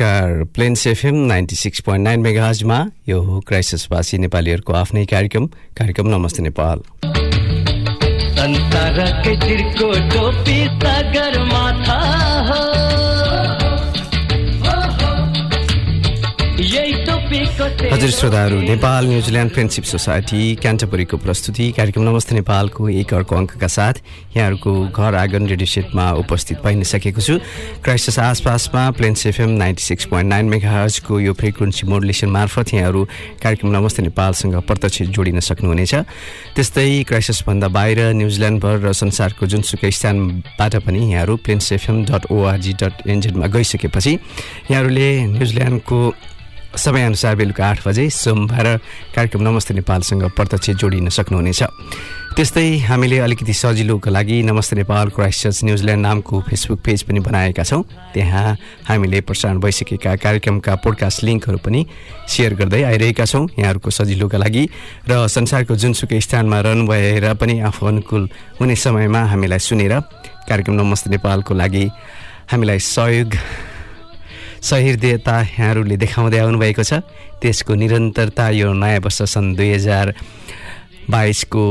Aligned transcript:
नमस्कार। 0.00 0.44
Plains 0.44 0.86
FM 0.86 1.14
ninety 1.14 1.56
six 1.56 1.80
point 1.80 2.04
nine 2.04 2.20
मेगाजमा 2.20 2.86
यो 3.08 3.20
हो 3.20 3.40
क्राइसिसवासी 3.40 4.18
नेपालीहरूको 4.18 4.72
आफ्नै 4.72 5.04
कार्यक्रम। 5.04 5.46
कार्यक्रम 5.46 6.08
नमस्ते 6.08 6.42
नेपाल। 6.42 6.78
हजुर 17.68 18.10
श्रोताहरू 18.10 18.60
Nepal 18.60 19.06
New Zealand 19.06 19.52
Friendship 19.52 19.84
Society 19.84 20.40
क्यान्टबरीको 20.56 21.16
प्रस्तुति 21.20 21.70
कार्यक्रम 21.76 22.02
नमस्ते 22.02 22.34
नेपालको 22.34 22.88
एक 22.88 23.12
अर्को 23.14 23.36
अङ्कका 23.36 23.66
साथ 23.68 24.00
यहाँहरूको 24.36 24.72
घर 24.88 25.14
आँगन 25.14 25.46
रेडियो 25.46 25.66
सेटमा 25.66 26.06
उपस्थित 26.24 26.64
भइ 26.64 26.74
नै 26.74 26.84
सकेको 26.88 27.20
छु। 27.20 27.36
क्राइसिस 27.84 28.18
आसपासमा 28.18 28.90
Plains 28.96 29.26
FM 29.26 29.50
ninety 29.60 29.82
six 29.84 30.04
point 30.08 30.28
nine 30.28 30.46
मेगाहजको 30.48 31.20
यो 31.20 31.32
फ्रिक्वेन्सी 31.40 31.86
मोडुलेसन 31.86 32.28
मार्फत 32.32 32.72
यहाँहरू 32.74 33.04
कार्यक्रम 33.44 33.76
नमस्ते 33.76 34.02
नेपालसँग 34.02 34.56
प्रत्यक्ष 34.64 35.02
जोडिन 35.12 35.40
सक्नुहुनेछ। 35.40 35.94
त्यस्तै 36.56 36.88
क्राइसिसभन्दा 37.04 37.68
बाहिर 37.68 38.00
न्युजिल्यान्डभर 38.16 38.80
र 38.80 38.92
संसारको 38.96 39.46
जुनसुकै 39.46 39.90
स्थानबाट 39.92 40.72
पनि 40.88 41.04
यहाँहरू 41.12 41.36
Plains 41.44 41.72
FM 41.76 42.04
dot 42.08 42.32
ORG 42.32 42.72
dot 42.80 43.04
एनजेडमा 43.04 43.46
गइसकेपछि 43.52 44.12
यहाँहरूले 44.72 45.08
न्युजिल्यान्डको 45.36 46.00
समयअनुसार 46.76 47.34
बेलुका 47.36 47.66
आठ 47.66 47.86
बजे 47.86 48.08
सोमबार 48.10 48.66
कार्यक्रम 49.14 49.42
नमस्ते 49.42 49.74
नेपालसँग 49.74 50.22
प्रत्यक्ष 50.36 50.70
जोडिन 50.76 51.08
सक्नुहुनेछ। 51.08 51.62
त्यस्तै 52.36 52.86
हामीले 52.86 53.18
अलिकति 53.18 53.52
सजिलोको 53.52 54.10
लागि 54.10 54.42
नमस्ते 54.42 54.76
नेपाल 54.76 55.08
क्राइस्ट 55.10 55.42
चर्च 55.42 55.58
न्युजिल्यान्ड 55.64 56.02
नामको 56.06 56.40
फेसबुक 56.46 56.80
पेज 56.84 57.02
पनि 57.02 57.20
बनाएका 57.20 57.62
छौँ। 57.64 57.82
त्यहाँ 58.14 58.56
हामीले 58.86 59.20
प्रसारण 59.26 59.58
भइसकेका 59.58 60.14
कार्यक्रमका 60.22 60.74
पोडकास्ट 60.84 61.24
लिङ्कहरू 61.24 61.58
पनि 61.58 61.80
सेयर 62.28 62.54
गर्दै 62.54 62.82
आइरहेका 62.84 63.24
छौँ। 63.24 63.48
यहाँहरूको 63.58 63.90
सजिलोका 63.90 64.38
लागि 64.38 64.64
र 65.08 65.26
संसारको 65.26 65.74
जुनसुकै 65.74 66.20
स्थानमा 66.20 66.60
रहनु 66.62 66.86
भएर 66.86 67.34
पनि 67.34 67.58
आफू 67.64 67.86
अनुकूल 67.86 68.28
हुने 68.60 68.76
समयमा 68.76 69.22
हामीलाई 69.34 69.58
सुनेर 69.58 69.94
कार्यक्रम 70.46 70.74
नमस्ते 70.78 71.10
नेपालको 71.10 71.54
लागि 71.54 71.84
हामीलाई 72.52 72.78
सहयोग 72.78 73.34
सहृदयता 74.60 75.34
यहाँहरूले 75.40 75.96
देखाउँदै 75.96 76.38
आउनुभएको 76.38 76.82
छ। 76.82 77.02
त्यसको 77.40 77.74
निरन्तरता 77.74 78.44
यो 78.58 78.72
नयाँ 78.72 79.00
वर्ष 79.00 79.22
सन् 79.30 79.54
दुई 79.56 79.70
हजार 79.74 80.06
बाइसको 81.10 81.64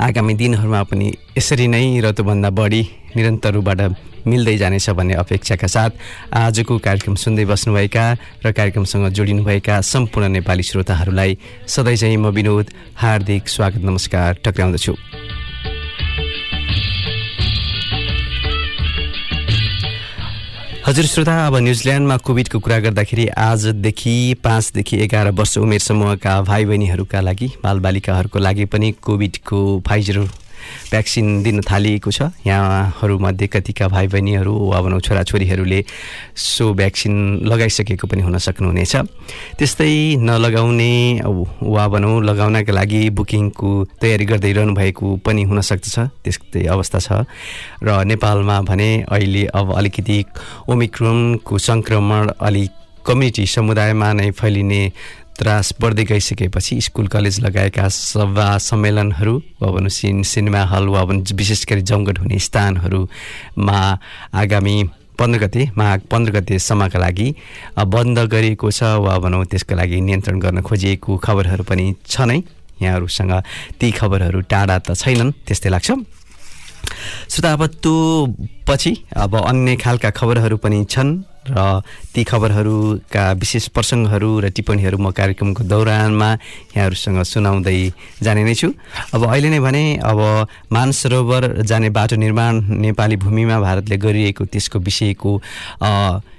आगामी 0.00 0.34
दिनहरूमा 0.34 0.82
पनि 0.88 1.06
यसरी 1.36 1.66
नै 1.66 2.00
र 2.00 2.12
त्योभन्दा 2.12 2.50
बढी 2.50 2.82
निरन्तर 3.16 3.52
रूपबाट 3.54 3.80
मिल्दै 4.20 4.56
जानेछ 4.60 4.90
भन्ने 4.92 5.14
अपेक्षाका 5.16 5.66
साथ 5.66 5.90
आजको 6.36 6.78
कार्यक्रम 6.78 7.14
सुन्दै 7.16 7.44
बस्नुभएका 7.48 8.04
र 8.44 8.52
कार्यक्रमसँग 8.52 9.08
जोडिनुभएका 9.16 9.80
सम्पूर्ण 9.80 10.28
नेपाली 10.36 10.62
श्रोताहरूलाई 10.62 11.38
सधैँ 11.66 11.96
चाहिँ 11.96 12.16
म 12.16 12.28
विनोद 12.28 12.66
हार्दिक 13.00 13.48
स्वागत 13.48 13.80
नमस्कार 13.80 14.44
टक्राउँदछु। 14.44 14.92
हजुर 20.90 21.06
श्रोता 21.06 21.34
अब 21.46 21.56
न्युजिल्यान्डमा 21.56 22.16
कोभिडको 22.26 22.58
कुरा 22.58 22.78
गर्दाखेरि 22.84 23.26
आजदेखि 23.38 24.14
पाँचदेखि 24.44 24.96
एघार 25.02 25.30
वर्ष 25.38 25.56
उमेर 25.58 25.80
समूहका 25.80 26.32
भाइ 26.42 26.64
बहिनीहरूका 26.64 27.20
लागि 27.20 27.48
बालबालिकाहरूको 27.62 28.38
लागि 28.38 28.64
पनि 28.72 28.90
कोभिडको 28.98 29.60
फाइजर 29.88 30.18
भ्याक्सिन 30.90 31.42
दिन 31.42 31.60
थालिएको 31.60 32.10
छ। 32.10 32.30
यहाँहरूमध्ये 32.46 33.46
कतिका 33.46 33.88
भाइ 33.88 34.06
बहिनीहरू 34.08 34.52
वा 34.70 34.80
भनौँ 34.80 35.00
छोराछोरीहरूले 35.00 35.80
सो 36.36 36.72
भ्याक्सिन 36.74 37.14
लगाइसकेको 37.46 38.06
पनि 38.06 38.22
हुन 38.22 38.38
सक्नुहुनेछ। 38.38 38.94
त्यस्तै 39.58 40.16
नलगाउने 40.18 40.92
वा 41.62 41.84
भनौँ 41.88 42.14
लगाउनका 42.24 42.72
लागि 42.72 43.02
बुकिङको 43.16 43.70
तयारी 44.00 44.24
गर्दै 44.24 44.52
रहनु 44.52 44.74
भएको 44.74 45.06
पनि 45.24 45.42
हुनसक्छ 45.46 45.94
त्यस्तै 46.24 46.66
अवस्था 46.66 46.98
छ। 46.98 47.08
र 47.82 48.04
नेपालमा 48.04 48.60
भने 48.68 48.90
अहिले 49.08 49.44
अब 49.54 49.66
अलिकति 49.78 50.18
ओमिक्रोनको 50.68 51.54
सङ्क्रमण 51.58 52.28
अलिक 52.40 52.70
कम्युनिटी 53.00 53.44
समुदायमा 53.46 54.08
नै 54.12 54.30
फैलिने 54.36 54.82
त्रास 55.40 55.72
बढ्दै 55.80 56.04
गइसकेपछि 56.04 56.80
स्कुल 56.82 57.06
कलेज 57.08 57.40
लगाएका 57.40 57.88
सभा 57.88 58.46
सम्मेलनहरू 58.60 59.34
वा 59.60 59.68
भनौँ 59.72 59.88
सिन 59.88 60.22
सिनेमा 60.28 60.62
हल 60.68 60.88
वा 60.92 61.04
भनौँ 61.08 61.24
विशेष 61.34 61.64
गरी 61.68 61.82
जमघट 61.88 62.18
हुने 62.18 62.38
स्थानहरूमा 62.38 63.78
आगामी 64.36 64.76
पन्ध्र 65.18 65.38
गते 65.40 65.62
माघ 65.76 65.98
पन्ध्र 66.10 66.32
गतेसम्मका 66.32 66.98
लागि 66.98 67.28
बन्द 67.88 68.18
गरिएको 68.32 68.70
छ 68.70 69.00
वा 69.00 69.16
भनौँ 69.18 69.44
त्यसको 69.48 69.74
लागि 69.76 70.00
नियन्त्रण 70.00 70.40
गर्न 70.40 70.60
खोजिएको 70.60 71.16
खबरहरू 71.24 71.64
पनि 71.64 71.86
छ 72.04 72.28
नै। 72.28 72.40
यहाँहरूसँग 72.80 73.32
ती 73.80 73.90
खबरहरू 73.92 74.40
टाढा 74.44 74.76
त 74.78 74.92
छैनन् 74.92 75.32
त्यस्तै 75.48 75.68
लाग्छ। 75.68 75.88
श्रोता 77.32 77.52
अब 77.52 77.62
त्यो 77.80 77.94
पछि 78.68 78.92
अब 79.16 79.32
अन्य 79.40 79.76
खालका 79.76 80.10
खबरहरू 80.16 80.56
पनि 80.56 80.84
छन्। 80.84 81.08
र 81.40 81.80
ती 82.12 82.22
खबरहरूका 82.24 83.24
विशेष 83.32 83.66
प्रसङ्गहरू 83.72 84.30
र 84.40 84.48
टिप्पणीहरू 84.52 84.98
म 84.98 85.10
कार्यक्रमको 85.10 85.64
दौरानमा 85.64 86.28
यहाँहरूसँग 86.76 87.22
सुनाउँदै 87.24 87.78
जाने 88.20 88.44
नै 88.44 88.54
छु। 88.54 88.68
अब 89.14 89.24
अहिले 89.24 89.48
नै 89.48 89.60
भने 89.60 89.82
अब 90.04 90.20
मानसरोवर 90.68 91.62
जाने 91.64 91.90
बाटो 91.90 92.16
निर्माण 92.16 92.52
नेपाली 92.84 93.16
भूमिमा 93.16 93.56
भारतले 93.60 93.96
गरिएको 93.96 94.44
त्यसको 94.44 94.78
विषयको 94.78 95.32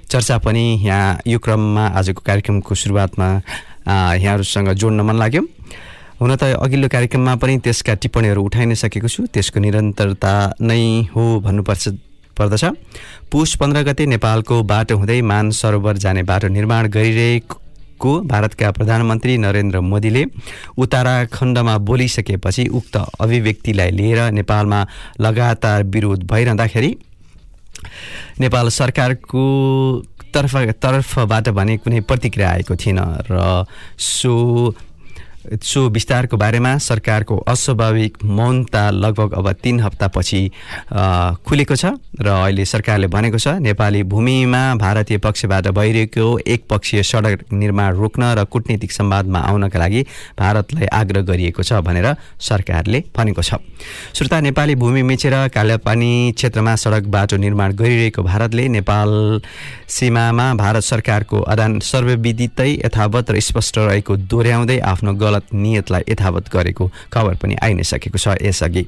चर्चा 0.06 0.36
पनि 0.38 0.64
यहाँ 0.86 1.18
यो 1.26 1.38
क्रममा 1.38 1.84
आजको 1.98 2.20
कार्यक्रमको 2.22 2.74
सुरुवातमा 2.74 3.28
यहाँहरूसँग 3.88 4.68
जोड्न 4.78 5.00
मन 5.02 5.16
लाग्यो। 5.18 5.42
हुन 6.22 6.36
त 6.36 6.54
अघिल्लो 6.54 6.88
कार्यक्रममा 6.88 7.34
पनि 7.42 7.58
त्यसका 7.58 7.94
टिप्पणीहरू 7.98 8.40
उठाइ 8.46 8.66
नै 8.70 8.78
सकेको 8.78 9.08
छु। 9.08 9.26
त्यसको 9.26 9.58
निरन्तरता 9.58 10.32
नै 10.62 11.10
हो 11.10 11.22
भन्नुपर्छ 11.42 11.88
पर्दछ। 12.38 12.64
पुष 13.32 13.54
पन्ध्र 13.56 13.82
गते 13.82 14.04
नेपालको 14.06 14.62
बाटो 14.62 14.96
हुँदै 14.96 15.20
मान 15.24 15.50
सरोवर 15.56 15.96
जाने 15.96 16.22
बाटो 16.22 16.48
निर्माण 16.48 16.88
गरिरहेको 16.92 18.10
भारतका 18.28 18.70
प्रधानमन्त्री 18.70 19.36
नरेन्द्र 19.38 19.80
मोदीले 19.82 20.24
उत्तराखण्डमा 20.76 21.76
बोलिसकेपछि 21.88 22.66
उक्त 22.70 22.96
अभिव्यक्तिलाई 23.20 23.90
लिएर 23.90 24.20
नेपालमा 24.32 24.80
लगातार 25.20 25.82
विरोध 25.94 26.26
भइरहँदाखेरि 26.28 26.94
नेपाल 28.40 28.68
सरकारको 28.70 29.42
तर्फ 30.34 30.56
तर्फबाट 30.82 31.48
भने 31.56 31.76
कुनै 31.78 32.00
प्रतिक्रिया 32.04 32.50
आएको 32.50 32.76
थिएन 32.76 33.00
र 33.30 33.64
सो 33.98 34.34
सो 35.42 35.88
विस्तारको 35.88 36.36
बारेमा 36.36 36.76
सरकारको 36.78 37.36
अस्वाभाविक 37.48 38.18
मौनता 38.24 38.88
लगभग 38.90 39.32
अब 39.32 39.50
तिन 39.62 39.80
हप्तापछि 39.80 40.40
खुलेको 41.46 41.76
छ 41.76 41.92
र 42.20 42.28
अहिले 42.28 42.64
सरकारले 42.64 43.06
भनेको 43.06 43.38
छ 43.38 43.58
नेपाली 43.60 44.02
भूमिमा 44.06 44.62
भारतीय 44.76 45.18
पक्षबाट 45.18 45.68
भइरहेको 45.74 46.26
एक 46.46 46.64
पक्षीय 46.70 47.02
सडक 47.02 47.52
निर्माण 47.52 47.94
रोक्न 47.94 48.32
र 48.38 48.44
कुटनीतिक 48.46 48.92
सम्वादमा 48.92 49.38
आउनका 49.40 49.78
लागि 49.78 50.02
भारतलाई 50.38 50.86
आग्रह 50.92 51.22
गरिएको 51.22 51.62
छ 51.62 51.82
भनेर 51.82 52.14
सरकारले 52.40 53.02
भनेको 53.16 53.42
छ। 53.42 53.58
श्रोता 54.14 54.40
नेपाली 54.40 54.74
भूमि 54.74 55.02
मिचेर 55.02 55.36
कालापानी 55.54 56.32
क्षेत्रमा 56.36 56.76
सडक 56.76 57.10
बाटो 57.10 57.36
निर्माण 57.36 57.72
गरिरहेको 57.74 58.22
भारतले 58.22 58.68
नेपाल 58.78 59.10
सीमामा 59.90 60.46
भारत 60.54 60.82
सरकारको 60.84 61.40
अदान 61.50 61.78
सर्वविदितै 61.82 62.70
यथावत 62.74 63.30
र 63.30 63.40
स्पष्ट 63.42 63.78
रहेको 63.80 64.16
दोहोऱ्याउँदै 64.30 64.78
आफ्नो 64.92 65.12
गलत 65.32 65.54
नियतलाई 65.56 66.02
यथावत 66.08 66.52
गरेको 66.52 66.90
खबर 67.12 67.34
पनि 67.40 67.56
आइ 67.62 67.72
नै 67.74 67.82
सकेको 67.82 68.18
छ 68.18 68.36
यसअघि। 68.42 68.84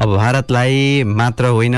अब 0.00 0.08
भारतलाई 0.16 1.02
मात्र 1.08 1.44
होइन 1.56 1.76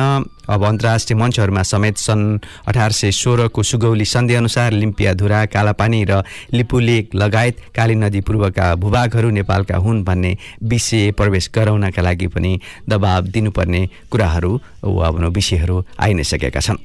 अब 0.49 0.65
अन्तर्राष्ट्रिय 0.65 1.19
मञ्चहरूमा 1.21 1.63
समेत 1.63 1.97
सन् 1.99 2.25
अठार 2.67 2.93
सय 2.93 3.11
सोह्रको 3.13 3.63
सुगौली 3.63 4.05
सन्धिअनुसार 4.05 4.73
लिम्पियाधुरा 4.73 5.45
कालापानी 5.47 6.05
र 6.11 6.23
लिपुलेक 6.53 7.15
लगायत 7.15 7.57
काली 7.77 7.95
नदी 7.95 8.21
पूर्वका 8.25 8.75
भूभागहरू 8.75 9.31
नेपालका 9.31 9.77
हुन् 9.77 10.05
भन्ने 10.05 10.37
विषय 10.65 11.11
प्रवेश 11.13 11.51
गराउनका 11.55 12.03
लागि 12.03 12.27
पनि 12.27 12.59
दबाब 12.89 13.25
दिनुपर्ने 13.29 13.89
कुराहरू 14.11 14.53
वा 14.85 15.09
विषयहरू 15.11 15.85
आइ 16.01 16.15
नै 16.15 16.25
सकेका 16.25 16.61
छन्। 16.61 16.81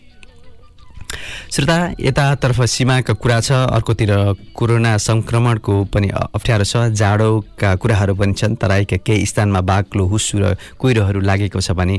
श्रोता 1.53 1.77
यतातर्फ 1.99 2.61
सीमाका 2.75 3.13
कुरा 3.13 3.39
छ 3.41 3.51
अर्कोतिर 3.77 4.11
कोरोना 4.57 4.91
सङ्क्रमणको 4.97 5.73
पनि 5.93 6.09
अप्ठ्यारो 6.09 6.65
छ 6.65 6.89
जाडोका 6.99 7.75
कुराहरू 7.81 8.13
पनि 8.15 8.33
छन् 8.33 8.55
तराईका 8.61 8.97
केही 9.05 9.25
स्थानमा 9.25 9.61
बाक्लो 9.61 10.05
हुस्सु 10.07 10.37
र 10.39 10.55
कुहिरोहरू 10.79 11.19
लागेको 11.21 11.61
छ 11.61 11.71
भने 11.77 11.97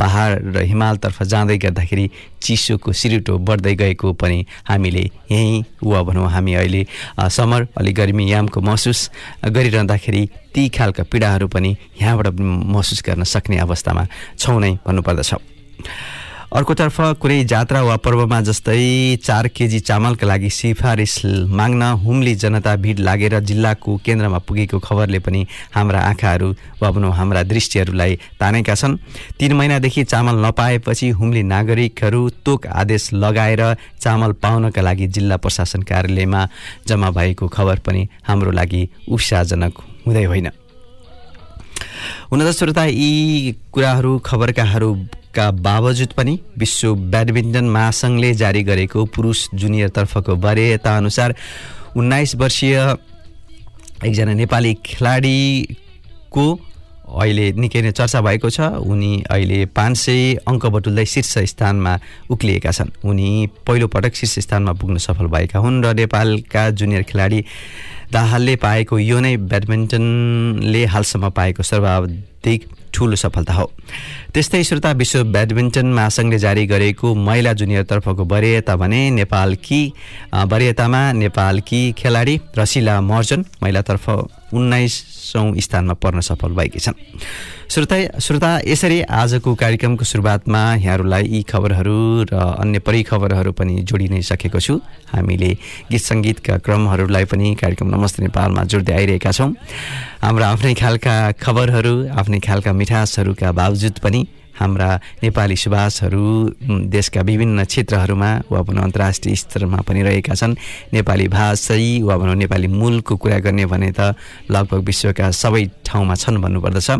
पहाड 0.00 0.56
र 0.56 0.62
हिमालतर्फ 0.64 1.22
जाँदै 1.22 1.56
गर्दाखेरि 1.58 2.06
चिसोको 2.42 2.92
सिरिटो 2.92 3.36
बढ्दै 3.38 3.74
गएको 3.76 4.12
पनि 4.16 4.38
हामीले 4.68 5.04
यहीँ 5.30 5.64
वा 5.84 6.02
भनौँ 6.02 6.28
हामी 6.30 6.54
अहिले। 6.54 6.82
समर 7.28 7.66
अलि 7.76 7.92
गर्मी 7.92 8.24
यामको 8.32 8.60
महसुस 8.60 9.10
गरिरहँदाखेरि 9.44 10.22
ती 10.54 10.68
खालका 10.68 11.02
पीडाहरू 11.12 11.48
पनि 11.48 11.76
यहाँबाट 12.00 12.40
महसुस 12.40 13.02
गर्न 13.06 13.24
सक्ने 13.24 13.58
अवस्थामा 13.58 14.06
छौँ 14.38 14.60
नै 14.60 14.72
भन्नुपर्दछ। 14.86 15.30
अर्कोतर्फ 16.50 16.96
कुनै 17.22 17.34
जात्रा 17.50 17.80
वा 17.82 17.96
पर्वमा 18.04 18.38
जस्तै 18.42 18.78
चार 19.22 19.48
केजी 19.56 19.78
चामलका 19.80 20.26
लागि 20.26 20.48
सिफारिस 20.50 21.14
माग्न 21.58 21.82
हुम्ली 22.02 22.34
जनता 22.34 22.74
भिड 22.76 22.98
लागेर 22.98 23.38
जिल्लाको 23.40 23.94
केन्द्रमा 24.02 24.38
पुगेको 24.42 24.78
खबरले 24.82 25.18
पनि 25.22 25.46
हाम्रा 25.74 26.00
आँखाहरू 26.02 26.48
वा 26.82 26.90
भनौँ 26.90 27.12
हाम्रा 27.14 27.42
दृष्टिहरूलाई 27.46 28.16
तानेका 28.40 28.74
छन्। 28.74 28.96
तिन 29.38 29.52
महिनादेखि 29.52 30.04
चामल 30.04 30.44
नपाएपछि 30.46 31.08
हुम्ली 31.20 31.42
नागरिकहरू 31.54 32.22
तोक 32.44 32.66
आदेश 32.82 33.08
लगाएर 33.14 33.62
चामल 34.00 34.32
पाउनका 34.42 34.82
लागि 34.82 35.06
जिल्ला 35.06 35.36
प्रशासन 35.36 35.82
कार्यालयमा 35.86 36.42
जम्मा 36.88 37.10
भएको 37.14 37.48
खबर 37.48 37.78
पनि 37.86 38.02
हाम्रो 38.26 38.50
लागि 38.50 38.82
उत्साहजनक 39.06 39.78
हुँदै 40.06 40.24
होइन। 40.24 40.50
हुन 42.32 42.38
त 42.42 42.50
श्रोता 42.58 42.84
यी 42.90 43.54
कुराहरू 43.72 44.18
खबरकाहरू 44.26 44.92
का 45.34 45.50
बावजुद 45.50 46.12
पनि 46.16 46.38
विश्व 46.58 46.94
ब्याडमिन्टन 47.10 47.64
महासङ्घले 47.70 48.32
जारी 48.34 48.62
गरेको 48.62 49.04
पुरुष 49.14 49.46
जुनियरतर्फको 49.54 50.36
वरियता 50.36 50.96
अनुसार 50.96 51.34
उन्नाइस 51.96 52.34
वर्षीय 52.36 52.76
एकजना 54.06 54.32
नेपाली 54.32 54.74
खेलाडीको 54.86 56.46
अहिले 57.10 57.46
निकै 57.52 57.80
नै 57.82 57.90
चर्चा 57.90 58.20
भएको 58.22 58.50
छ। 58.50 58.60
उनी 58.86 59.12
अहिले 59.26 59.58
पाँच 59.74 59.96
सय 59.98 60.34
अङ्क 60.46 60.66
बटुल्दै 60.66 61.04
शीर्ष 61.04 61.38
स्थानमा 61.52 61.92
उक्लिएका 62.30 62.70
छन्। 62.70 62.90
उनी 63.02 63.30
पहिलोपटक 63.66 64.14
शीर्ष 64.14 64.38
स्थानमा 64.46 64.72
पुग्न 64.78 64.96
सफल 64.98 65.26
भएका 65.26 65.58
हुन् 65.58 65.82
र 65.84 65.94
नेपालका 65.94 66.62
जुनियर 66.70 67.02
खेलाडी 67.10 67.40
दाहालले 68.14 68.54
पाएको 68.56 68.98
यो 68.98 69.18
नै 69.20 69.36
ब्याडमिन्टनले 69.42 70.84
हालसम्म 70.86 71.30
पाएको 71.30 71.62
सर्वाधिक 71.62 72.60
ठुलो 72.94 73.16
सफलता 73.16 73.54
हो। 73.54 73.70
त्यस्तै 74.34 74.62
श्रोता 74.64 74.90
विश्व 74.92 75.22
ब्याडमिन्टन 75.34 75.86
महासङ्घले 75.92 76.38
जारी 76.38 76.66
गरेको 76.66 77.14
महिला 77.14 77.52
जुनियरतर्फको 77.52 78.24
वरियता 78.24 78.76
भने 78.76 79.00
नेपालकी 79.10 79.82
वरियतामा 80.34 81.02
नेपालकी 81.12 81.80
खेलाडी 81.98 82.40
रसिला 82.58 83.00
मर्जन 83.00 83.44
महिलातर्फ 83.62 84.08
उन्नाइसौँ 84.54 85.48
स्थानमा 85.60 85.94
पर्न 85.94 86.20
सफल 86.20 86.50
भएकी 86.58 86.80
छन्। 86.80 86.94
श्रोता 87.70 87.96
श्रोता 88.18 88.48
यसरी 88.66 89.00
आजको 89.14 89.54
कार्यक्रमको 89.54 90.04
सुरुवातमा 90.04 90.62
यहाँहरूलाई 90.74 91.24
यी 91.24 91.42
खबरहरू 91.46 92.26
र 92.26 92.34
अन्य 92.34 92.78
परिखबरहरू 92.82 93.52
पनि 93.54 93.86
जोडि 93.86 94.08
नै 94.10 94.22
सकेको 94.26 94.58
छु। 94.58 94.74
हामीले 95.14 95.50
गीत 95.86 96.02
सङ्गीतका 96.02 96.56
क्रमहरूलाई 96.66 97.24
पनि 97.30 97.54
कार्यक्रम 97.62 97.94
नमस्ते 97.94 98.22
नेपालमा 98.26 98.64
जोड्दै 98.66 98.94
आइरहेका 98.98 99.30
छौँ। 99.30 99.54
हाम्रा 100.18 100.46
आफ्नै 100.50 100.74
खालका 100.82 101.14
खबरहरू 101.38 101.94
आफ्नै 102.10 102.40
खालका 102.42 102.72
मिठासहरूका 102.74 103.52
बावजुद 103.54 104.02
पनि 104.02 104.20
हाम्रा 104.60 104.88
नेपाली 105.22 105.56
सुभाषहरू 105.56 106.24
देशका 106.92 107.20
विभिन्न 107.20 107.64
क्षेत्रहरूमा 107.64 108.30
वा 108.52 108.60
भनौँ 108.62 108.84
अन्तर्राष्ट्रिय 108.84 109.36
स्तरमा 109.36 109.80
पनि 109.88 110.02
रहेका 110.02 110.34
छन्। 110.34 110.54
नेपाली 110.92 111.28
भाषै 111.28 112.00
वा 112.04 112.16
भनौँ 112.16 112.36
नेपाली 112.36 112.68
मूलको 112.68 113.16
कुरा 113.16 113.38
गर्ने 113.40 113.66
भने 113.66 113.90
त 113.96 114.14
लगभग 114.50 114.80
विश्वका 114.84 115.30
सबै 115.32 115.64
ठाउँमा 115.86 116.14
छन् 116.14 116.42
भन्नुपर्दछ। 116.44 116.90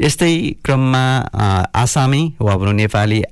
यस्तै 0.00 0.32
क्रममा 0.64 1.04
आसामी 1.74 2.22
वा 2.40 2.56
भनौँ 2.56 2.74
नेपाली 2.74 3.22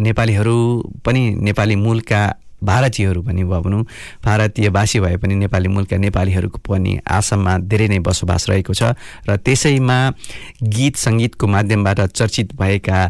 नेपालीहरू 0.00 0.58
पनि 1.06 1.22
नेपाली 1.38 1.76
मूलका 1.76 2.20
भारतीयहरू 2.64 3.22
पनि 3.22 3.44
भनौँ 3.44 3.82
भारतीयवासी 4.24 5.00
भए 5.00 5.16
पनि 5.16 5.34
नेपाली 5.34 5.68
मुलका 5.68 5.96
नेपालीहरूको 5.96 6.58
पनि 6.68 6.98
आसाममा 7.08 7.58
धेरै 7.70 7.88
नै 7.88 7.98
बसोबास 8.00 8.48
रहेको 8.50 8.74
छ 8.74 8.94
र 9.28 9.36
त्यसैमा 9.36 9.98
गीत 10.62 10.96
सङ्गीतको 10.96 11.46
माध्यमबाट 11.46 12.00
चर्चित 12.12 12.54
भएका 12.56 13.00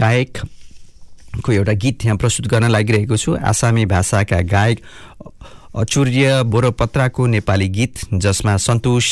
गायकको 0.00 1.52
एउटा 1.52 1.72
गीत 1.72 2.04
यहाँ 2.04 2.16
प्रस्तुत 2.16 2.46
गर्न 2.48 2.68
लागिरहेको 2.68 3.16
छु। 3.16 3.36
आसामी 3.36 3.84
भाषाका 3.86 4.40
गायक 4.48 4.78
अचुर्य 5.78 6.42
बोरोपत्राको 6.42 7.26
नेपाली 7.26 7.68
गीत 7.68 7.94
जसमा 8.14 8.56
सन्तोष 8.56 9.04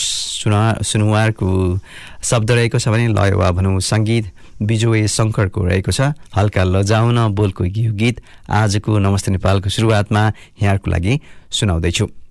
सुना 0.43 0.63
सुनुवारको 0.83 1.49
शब्द 2.25 2.51
रहेको 2.51 2.79
छ 2.79 2.89
भने 2.89 3.07
लय 3.13 3.33
वा 3.37 3.51
भनौँ 3.53 3.79
सङ्गीत। 3.81 4.25
बिजोय 4.63 5.07
शङ्करको 5.07 5.65
रहेको 5.65 5.93
छ। 5.93 6.01
हल्का 6.37 6.63
लजाउन 6.65 7.19
बोलको 7.35 7.65
यो 7.65 7.93
गीत 7.93 8.21
आजको 8.51 8.99
नमस्ते 8.99 9.31
नेपालको 9.33 9.69
सुरुवातमा 9.69 10.23
यहाँको 10.63 10.91
लागि 10.91 11.21
सुनाउँदैछु। 11.51 12.26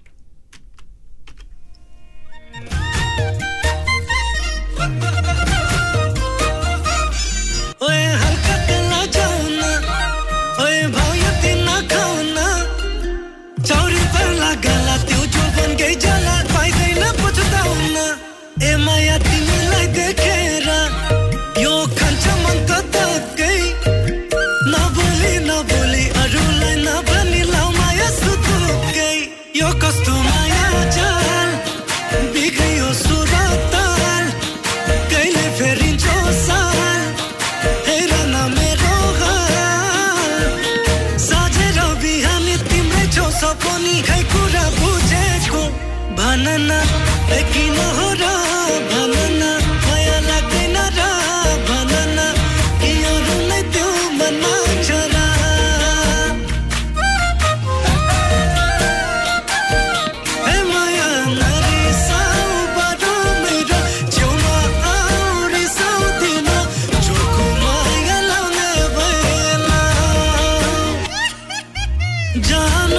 जान। 72.44 72.96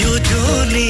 यो 0.00 0.12
झोली 0.28 0.88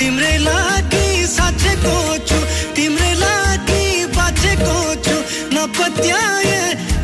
तिम्रै 0.00 0.36
लागि 0.46 1.06
साँचेको 1.34 1.96
छु 2.28 2.38
तिम्रै 2.76 3.12
लागि 3.22 3.84
बाँचेको 4.16 4.78
छु। 5.04 5.16
नपत्याए 5.54 6.62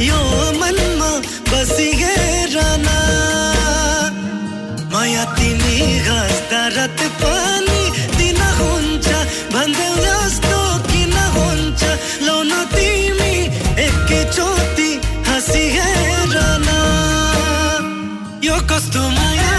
यो 0.08 0.20
मनमा 0.60 1.10
बसिगेर 1.50 2.56
नयाँ 4.92 5.26
तिमी 5.36 5.76
हस्ता 6.08 6.62
रिना 8.18 8.48
हुन्छ 8.58 9.08
भन्दै 9.54 9.90
नस् 10.04 10.51
यो 18.44 18.56
कस्तो 18.70 19.02
माया 19.16 19.52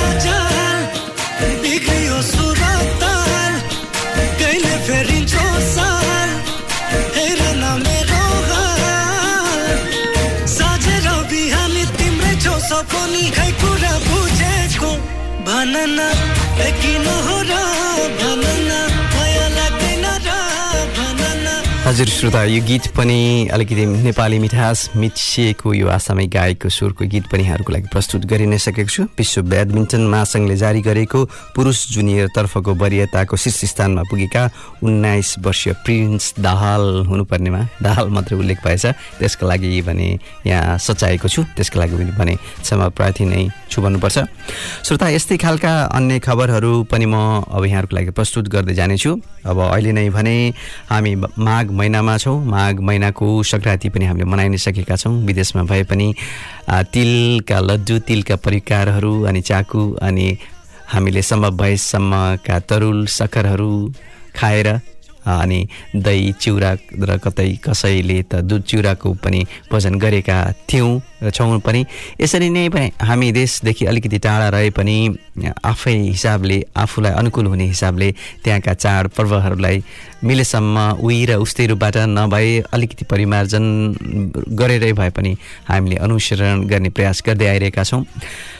कहिले 4.40 4.76
फेरिन्छ 4.88 5.34
मेरो 7.86 8.24
साझेर 10.56 11.08
बिहानी 11.32 11.86
तिम्रै 11.98 12.34
खै 13.38 13.50
कुरा 13.62 13.94
बुझेको? 14.08 14.92
भन 15.48 15.74
न 15.98 16.00
किन 16.82 17.08
हो 17.28 17.38
र 17.50 18.43
हजुर 21.94 22.08
श्रोता 22.10 22.44
यो 22.50 22.62
गीत 22.66 22.88
पनि 22.98 23.54
अलिकति 23.54 23.86
नेपाली 23.86 24.38
मिठास 24.42 24.98
मिसिएको 24.98 25.74
यो 25.74 25.88
आसामी 25.94 26.26
गायकको 26.26 26.70
स्वरको 26.74 27.06
गीत 27.06 27.26
पनि 27.30 27.44
यहाँहरूको 27.44 27.74
लागि 27.74 27.88
प्रस्तुत 27.94 28.26
गरि 28.26 28.46
नै 28.50 28.58
सकेको 28.58 28.90
छु। 28.90 29.04
विश्व 29.14 29.42
ब्याडमिन्टन 29.46 30.02
महासङ्घले 30.10 30.56
जारी 30.58 30.82
गरेको 30.82 31.20
पुरुष 31.54 31.94
जुनियर 31.94 32.34
तर्फको 32.34 32.74
वरियताको 32.74 33.38
शीर्ष 33.38 33.78
स्थानमा 33.78 34.10
पुगेका 34.10 34.50
उन्नाइस 34.82 35.36
वर्षीय 35.46 35.74
प्रिन्स 35.86 36.34
दाहाल 36.42 37.06
हुनुपर्नेमा। 37.06 37.62
दाहाल 37.78 38.10
मात्रै 38.10 38.38
उल्लेख 38.42 38.66
भएछ। 38.66 38.86
त्यसका 39.22 39.46
लागि 39.46 39.82
भने 39.86 40.10
यहाँ 40.50 40.78
सचाएको 40.82 41.28
छु। 41.30 41.46
त्यसका 41.54 41.78
लागि 41.78 41.94
पनि 41.94 42.12
भने 42.18 42.36
क्षमा 42.66 42.90
प्रार्थी 42.90 43.26
नै 43.30 43.46
छु 43.70 43.82
भन्नुपर्छ। 43.86 44.18
श्रोता 44.82 45.14
यस्तै 45.14 45.38
खालका 45.38 45.94
अन्य 45.94 46.20
खबरहरू 46.26 46.74
पनि 46.90 47.06
म 47.06 47.46
अब 47.46 47.62
यहाँहरूको 47.70 47.96
लागि 47.96 48.12
प्रस्तुत 48.18 48.50
गर्दै 48.50 48.74
जानेछु। 48.74 49.14
अब 49.46 49.58
अहिले 49.62 49.92
नै 49.94 50.10
भने 50.10 50.36
हामी 50.90 51.16
माघ 51.38 51.66
महिनामा 51.84 52.18
छौँ। 52.18 52.40
माघ 52.48 52.80
महिनाको 52.80 53.28
सङ्क्रान्ति 53.44 53.90
पनि 53.92 54.06
हामीले 54.08 54.26
मनाइ 54.32 54.50
नै 54.50 54.58
सकेका 54.58 54.96
छौँ। 54.96 55.14
विदेशमा 55.28 55.64
भए 55.68 55.84
पनि 55.92 56.08
तिलका 56.94 57.60
लड्डु 57.60 58.00
तिलका 58.08 58.36
परिकारहरू 58.40 59.14
अनि 59.28 59.42
चाकु 59.44 59.82
अनि 60.02 60.28
हामीले 60.88 61.22
सम्भव 61.22 61.52
भएसम्मका 61.60 62.60
तरुल 62.70 63.06
सक्खरहरू 63.12 63.74
खाएर 64.40 64.68
अनि 65.26 65.60
दही 65.96 66.32
चिउरा 66.42 66.72
र 67.00 67.18
कतै 67.18 67.50
कसैले 67.64 68.22
त 68.24 68.44
दुध 68.44 68.64
चिउराको 68.64 69.14
पनि 69.24 69.42
भोजन 69.72 69.96
गरेका 70.00 70.38
थियौँ 70.70 71.02
र 71.24 71.30
छौँ 71.32 71.60
पनि। 71.60 71.86
यसरी 72.22 72.50
नै 72.50 72.68
पनि 72.70 72.92
हामी 73.02 73.32
देशदेखि 73.32 73.86
अलिकति 73.86 74.18
टाढा 74.20 74.48
रहे 74.50 74.70
पनि 74.70 74.96
आफै 75.64 75.96
हिसाबले 76.12 76.58
आफूलाई 76.76 77.12
अनुकूल 77.12 77.46
हुने 77.48 77.66
हिसाबले 77.68 78.12
त्यहाँका 78.44 78.74
चाड 78.74 79.08
पर्वहरूलाई 79.16 79.84
मिलेसम्म 80.24 80.78
उही 81.00 81.26
र 81.26 81.32
उस्तै 81.40 81.66
रूपबाट 81.72 81.98
नभए 82.12 82.52
अलिकति 82.74 83.06
परिमार्जन 83.06 83.66
गरेरै 84.60 84.92
भए 84.94 85.10
पनि 85.16 85.32
हामीले 85.70 85.96
अनुसरण 86.04 86.68
गर्ने 86.68 86.90
प्रयास 86.90 87.24
गर्दै 87.26 87.48
आइरहेका 87.48 87.84
छौँ। 87.84 88.04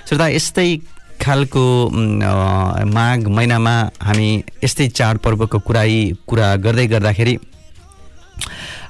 श्रोता 0.08 0.28
यस्तै 0.28 0.70
खालको 1.24 1.64
माघ 2.96 3.20
महिनामा 3.28 3.76
हामी 4.02 4.30
यस्तै 4.64 4.88
चाडपर्वको 5.00 5.60
कुरा 5.68 5.84
कुरा 6.28 6.56
गर्दै 6.66 6.88
गर्दाखेरि 6.94 7.36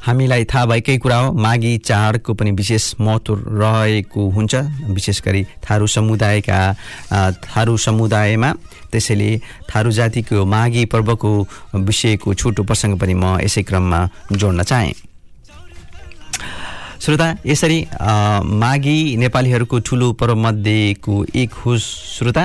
हामीलाई 0.04 0.44
थाहा 0.52 0.66
भएकै 0.66 0.98
कुरा 1.04 1.18
हो 1.18 1.32
माघी 1.44 1.78
चाडको 1.88 2.34
पनि 2.34 2.52
विशेष 2.52 2.86
महत्त्व 3.00 3.34
रहेको 3.62 4.22
हुन्छ। 4.36 4.56
विशेष 4.92 5.22
गरी 5.26 5.44
थारू 5.64 5.88
समुदायका 5.88 6.60
थारू 7.46 7.78
समुदायमा 7.78 8.52
त्यसैले 8.92 9.32
थारू 9.70 9.92
जातिको 9.92 10.46
माघी 10.46 10.86
पर्वको 10.92 11.32
विषयको 11.88 12.34
छोटो 12.34 12.64
प्रसङ्ग 12.68 13.00
पनि 13.00 13.14
म 13.14 13.40
यसै 13.46 13.64
क्रममा 13.64 14.00
जोड्न 14.34 14.64
चाहेँ। 14.64 14.94
श्रोता 17.04 17.26
यसरी 17.46 17.80
माघी 18.60 19.16
नेपालीहरूको 19.20 19.80
ठुलो 19.80 20.12
पर्वमध्येको 20.16 21.16
एक 21.36 21.54
हो 21.54 21.78
श्रोता 21.78 22.44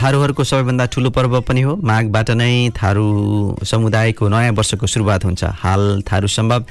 थारूहरूको 0.00 0.44
सबैभन्दा 0.44 0.86
ठुलो 0.88 1.10
पर्व 1.12 1.40
पनि 1.44 1.60
हो। 1.60 1.74
माघबाट 1.84 2.30
नै 2.30 2.70
थारू 2.72 3.04
समुदायको 3.64 4.28
नयाँ 4.28 4.52
वर्षको 4.56 4.86
सुरुवात 4.86 5.24
हुन्छ। 5.24 5.44
हाल 5.60 6.02
थारू 6.08 6.26
सम्भव 6.26 6.64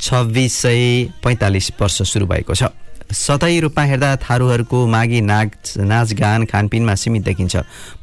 छब्बिस 0.00 0.54
सय 0.54 1.10
पैँतालिस 1.18 1.70
वर्ष 1.80 2.02
सुरु 2.12 2.26
भएको 2.26 2.54
छ। 2.54 2.70
सतै 3.10 3.58
रूपमा 3.58 3.84
हेर्दा 3.84 4.14
थारूहरूको 4.22 4.86
माघी 4.86 5.20
नाच 5.20 5.74
नाचगान 5.82 6.44
खानपिनमा 6.46 6.94
सीमित 6.94 7.22
देखिन्छ। 7.24 7.56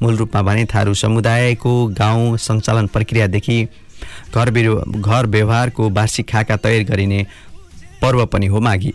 मूल 0.04 0.16
रूपमा 0.18 0.42
भने 0.42 0.66
थारू 0.68 0.94
समुदायको 0.94 1.74
गाउँ 1.96 2.38
सञ्चालन 2.44 2.88
प्रक्रियादेखि 2.92 3.58
घर 4.36 4.50
बिरु 4.52 4.76
घर 5.00 5.26
व्यवहारको 5.32 5.90
वार्षिक 5.90 6.32
खाका 6.32 6.56
तयार 6.60 6.84
गरिने 6.84 7.26
पर्व 8.02 8.26
पनि 8.26 8.46
हो 8.46 8.60
माघी। 8.60 8.94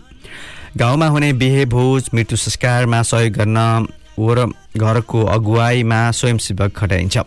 गाउँमा 0.77 1.07
हुने 1.07 1.33
बिहे 1.33 1.65
भोज 1.67 2.09
मृत्यु 2.13 2.37
संस्कारमा 2.37 3.01
सहयोग 3.03 3.33
गर्न 3.33 3.87
वर 4.19 4.45
घरको 4.77 5.23
अगुवाईमा 5.27 5.99
स्वयंसेवक 6.11 6.75
खटाइन्छ। 6.77 7.17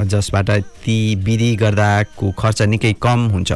जसबाट 0.00 0.50
ती 0.84 1.14
विधि 1.14 1.54
गर्दाको 1.56 2.30
खर्च 2.32 2.62
निकै 2.62 2.92
कम 3.02 3.20
हुन्छ। 3.28 3.52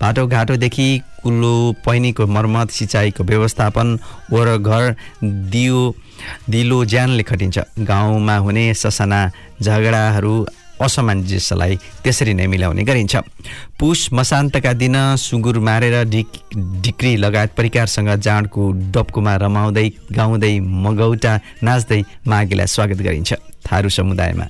बाटोघाटोदेखि 0.00 0.88
कुल्लो 1.22 1.54
पैनीको 1.84 2.26
मर्मत 2.26 2.70
सिँचाइको 2.70 3.24
व्यवस्थापन 3.24 3.98
वर 4.32 4.56
घर 4.58 4.94
दियो 5.22 5.94
दिलो 6.50 6.84
ज्यानले 6.84 7.22
खटिन्छ। 7.22 7.58
गाउँमा 7.80 8.36
हुने 8.36 8.72
ससाना 8.74 9.20
झगडाहरू 9.62 10.46
असमञ्जसलाई 10.80 11.74
त्यसरी 12.02 12.34
नै 12.34 12.46
मिलाउने 12.46 12.82
गरिन्छ। 12.82 13.16
पुष 13.78 14.08
मसान्तका 14.12 14.72
दिन 14.72 14.96
सुँगुर 15.16 15.58
मारेर 15.58 15.96
डिक 16.08 16.28
डिक्री 16.82 17.16
लगायत 17.16 17.50
परिकारसँग 17.56 18.10
जाँडको 18.18 18.62
डप्कोमा 18.94 19.34
रमाउँदै 19.36 19.88
गाउँदै 20.12 20.54
मगौटा 20.60 21.32
नाच्दै 21.62 22.00
माघीलाई 22.26 22.66
स्वागत 22.66 22.98
गरिन्छ। 23.02 23.32
थारू 23.64 23.88
समुदायमा 23.88 24.46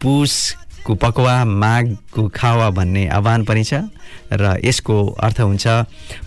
पुषको 0.00 0.94
पकवा 0.94 1.34
माघको 1.44 2.22
खावा 2.34 2.68
भन्ने 2.70 3.06
आह्वान 3.08 3.44
पनि 3.44 3.64
छ 3.64 3.84
र 4.32 4.56
यसको 4.64 4.96
अर्थ 5.20 5.40
हुन्छ 5.40 5.66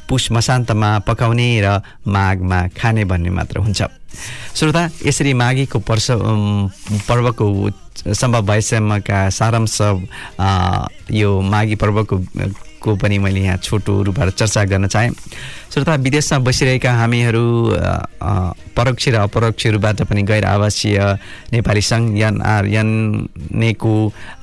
पुष 0.09 0.31
मसान्तमा 0.31 0.89
पकाउने 1.07 1.49
र 1.61 1.81
माघमा 2.07 2.59
खाने 2.77 3.03
भन्ने 3.05 3.29
मात्र 3.29 3.59
हुन्छ। 3.59 3.81
श्रोता 4.55 4.83
यसरी 5.05 5.33
माघीको 5.33 5.79
पर्स 5.79 6.07
पर्वको 7.09 7.45
सम्भव 8.05 8.45
भएसम्मका 8.45 9.29
सारांश 9.29 9.77
यो 11.11 11.39
माघी 11.41 11.75
पर्वको 11.75 12.17
को 12.81 12.95
पनि 12.95 13.17
मैले 13.17 13.41
यहाँ 13.41 13.57
छोटो 13.57 14.01
रूपबाट 14.03 14.29
चर्चा 14.33 14.63
गर्न 14.65 14.87
चाहेँ। 14.87 15.11
श्रोता 15.67 15.95
विदेशमा 15.99 16.39
बसिरहेका 16.39 16.91
हामीहरू 16.93 17.45
परोक्ष 18.77 19.07
र 19.07 19.15
अपरोक्ष 19.19 19.65
रूपबाट 19.67 20.01
पनि 20.07 20.21
गैर 20.23 20.45
आवासीय 20.45 20.97
नेपाली 21.53 21.81
सङ्घ 21.81 22.17
एनआर 22.17 22.65
एनएको 22.65 23.93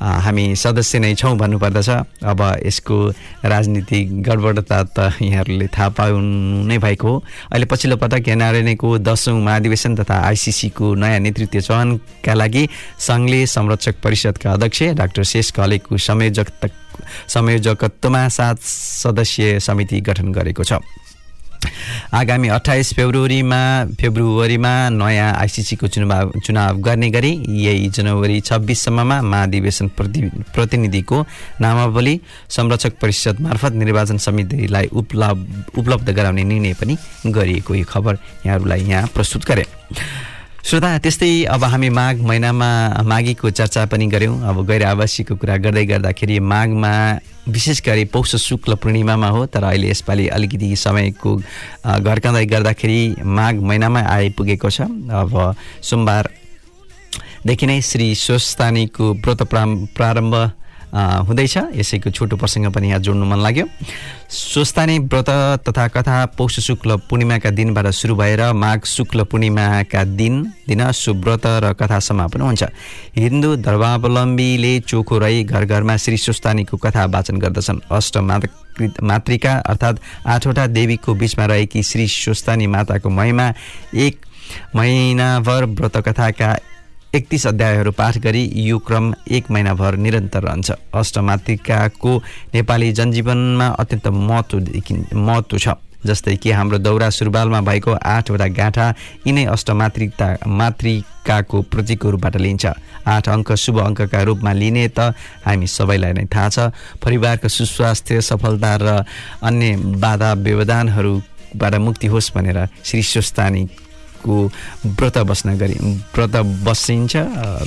हामी 0.00 0.44
सदस्य 0.56 0.98
नै 0.98 1.14
छौँ 1.14 1.36
भन्नुपर्दछ। 1.38 1.88
अब 2.22 2.40
यसको 2.66 2.96
राजनीतिक 3.44 4.22
गडबडता 4.22 4.78
त 4.96 4.98
यहाँहरूले 5.22 5.66
थाहा 5.72 5.88
पाउनु 5.96 6.62
नै 6.68 6.78
भएको 6.78 7.08
हो। 7.08 7.22
अहिले 7.52 7.66
पछिल्लो 7.66 7.96
पटक 7.96 8.28
एनआरएनएको 8.28 8.88
दसौँ 8.98 9.38
महाधिवेशन 9.40 9.94
तथा 9.96 10.16
आइसिसीको 10.28 10.94
नयाँ 10.94 11.20
नेतृत्व 11.24 11.60
चयनका 11.60 12.34
लागि 12.34 12.68
सङ्घले 13.00 13.46
संरक्षक 13.46 13.94
परिषदका 14.04 14.52
अध्यक्ष 14.52 14.82
डाक्टर 15.00 15.22
शेष 15.24 15.50
कलेको 15.56 15.96
संयोजक 15.96 16.48
संयोजकत्वमा 17.28 18.28
सात 18.28 18.60
सदस्यीय 18.62 19.60
समिति 19.60 20.00
गठन 20.00 20.32
गरेको 20.32 20.64
छ। 20.64 20.80
आगामी 22.12 22.48
अठाइस 22.48 22.92
फेब्रुअरीमा 22.94 23.58
फेब्रुअरीमा 24.00 24.72
नयाँ 24.90 25.32
आइसिसीको 25.32 25.88
चुनाव 25.88 26.32
चुनाव 26.44 26.76
गर्ने 26.76 27.08
गरी 27.10 27.30
यही 27.64 27.88
जनवरी 27.88 28.40
छब्बिससम्ममा 28.40 29.20
महाधिवेशन 29.22 29.88
प्रति 29.96 30.20
प्रतिनिधिको 30.54 31.22
नामावली 31.60 32.20
संरक्षक 32.50 32.98
परिषद 33.00 33.40
मार्फत 33.40 33.72
निर्वाचन 33.80 34.18
समितिलाई 34.18 34.86
उपलब्ध 34.92 35.78
उपलब्ध 35.78 36.10
गराउने 36.10 36.44
निर्णय 36.44 36.74
पनि 36.74 36.96
गरिएको 37.26 37.74
यो 37.74 37.84
खबर 37.88 38.18
यहाँहरूलाई 38.46 38.84
यहाँ 38.84 39.06
प्रस्तुत 39.14 39.44
गरे। 39.44 39.64
श्रोता 40.64 40.90
त्यस्तै 41.04 41.44
अब 41.52 41.64
हामी 41.68 41.88
माघ 41.92 42.16
महिनामा 42.24 42.68
माघीको 43.04 43.50
चर्चा 43.52 43.84
पनि 43.84 44.06
गऱ्यौँ। 44.08 44.48
अब 44.48 44.64
गैर 44.64 44.82
आवासीयको 44.96 45.36
कुरा 45.36 45.56
गर्दै 45.60 45.84
गर्दाखेरि 45.84 46.38
माघमा 46.40 46.92
विशेष 47.52 47.82
गरी 47.84 48.04
पौष 48.08 48.34
शुक्ल 48.40 48.74
पूर्णिमामा 48.80 49.28
हो 49.28 49.44
तर 49.52 49.62
अहिले 49.62 49.90
यसपालि 49.90 50.28
अलिकति 50.32 50.76
समयको 50.76 51.36
घर्काउँदै 52.00 52.44
गर्दाखेरि 52.48 53.00
माघ 53.20 53.54
महिनामा 53.60 54.00
आइपुगेको 54.08 54.70
छ। 54.70 54.88
अब 55.12 55.36
सोमबारदेखि 55.84 57.66
नै 57.66 57.80
श्री 57.84 58.14
स्वस्थानीको 58.24 59.12
व्रत 59.20 59.42
प्रारम्भ 59.52 60.34
हुँदैछ। 60.94 61.56
यसैको 61.74 62.10
छोटो 62.10 62.36
प्रसङ्ग 62.36 62.70
पनि 62.70 62.88
यहाँ 62.88 63.00
जोड्नु 63.02 63.24
मन 63.26 63.38
लाग्यो। 63.42 63.66
स्वस्थानी 64.30 64.98
व्रत 65.00 65.30
तथा 65.66 65.86
कथा 65.88 66.24
पौष 66.38 66.58
शुक्ल 66.60 66.96
पूर्णिमाका 67.10 67.50
दिनबाट 67.50 67.86
सुरु 67.90 68.14
भएर 68.14 68.52
माघ 68.54 68.84
शुक्ल 68.86 69.24
पूर्णिमाका 69.26 70.04
दिन 70.14 70.42
दिन 70.68 70.90
सुव्रत 70.92 71.46
र 71.46 71.72
कथा 71.74 71.98
समापन 72.00 72.40
हुन्छ। 72.40 72.62
हिन्दू 73.16 73.54
धर्मावलम्बीले 73.56 74.78
चोखो 74.80 75.18
रही 75.18 75.42
घर 75.44 75.64
घरमा 75.64 75.96
श्री 75.96 76.16
स्वस्थानीको 76.16 76.76
कथा 76.76 77.04
वाचन 77.06 77.38
गर्दछन्। 77.38 77.80
अष्ट 77.90 78.16
मातृ 78.18 78.88
मातृका 79.02 79.52
अर्थात् 79.66 79.98
आठवटा 80.26 80.66
देवीको 80.66 81.14
बिचमा 81.14 81.44
रहेकी 81.46 81.82
श्री 81.82 82.06
स्वस्थानी 82.08 82.66
माताको 82.66 83.10
महिमा 83.10 83.52
एक 83.94 84.26
महिनाभर 84.76 85.64
व्रत 85.64 85.96
कथाका 86.06 86.56
एकतिस 87.14 87.46
अध्यायहरू 87.46 87.90
पाठ 87.94 88.16
गरी 88.18 88.40
यो 88.58 88.78
क्रम 88.82 89.12
एक 89.30 89.50
महिनाभर 89.50 89.96
निरन्तर 89.96 90.42
रहन्छ। 90.42 90.70
अष्टमातृकाको 90.98 92.12
नेपाली 92.54 92.90
जनजीवनमा 92.92 93.66
अत्यन्त 93.78 94.06
महत्त्व 94.08 94.58
देखि 94.60 94.94
महत्त्व 95.14 95.58
छ। 95.58 95.68
जस्तै 96.02 96.34
कि 96.36 96.50
हाम्रो 96.50 96.78
दौरा 96.78 97.10
सुरुवालमा 97.10 97.60
भएको 97.60 97.92
आठवटा 97.94 98.46
गाँठा 98.50 98.86
यिनै 99.26 99.44
अष्टमातृकता 99.46 100.26
मातृकाको 100.42 101.62
प्रतीकको 101.70 102.10
रूपबाट 102.10 102.36
लिन्छ 102.36 102.66
आठ 103.06 103.28
अङ्क 103.30 103.52
शुभ 103.54 103.78
अङ्कका 103.78 104.22
रूपमा 104.26 104.52
लिने 104.52 104.88
त 104.90 105.14
हामी 105.46 105.66
सबैलाई 105.70 106.12
नै 106.18 106.26
थाहा 106.26 106.48
छ। 106.50 106.58
परिवारको 106.98 107.48
सुस्वास्थ्य 107.48 108.20
सफलता 108.26 108.74
र 108.82 109.04
अन्य 109.38 109.76
बाधा 110.02 110.32
व्यवधानहरूबाट 110.42 111.74
मुक्ति 111.78 112.06
होस् 112.10 112.34
भनेर 112.34 112.58
श्री 112.82 113.02
स्वस्थानीको 114.24 114.96
व्रत 114.96 115.18
बस्न 115.28 115.56
गरि 115.58 115.74
व्रत 116.16 116.36
बसिन्छ 116.64 117.16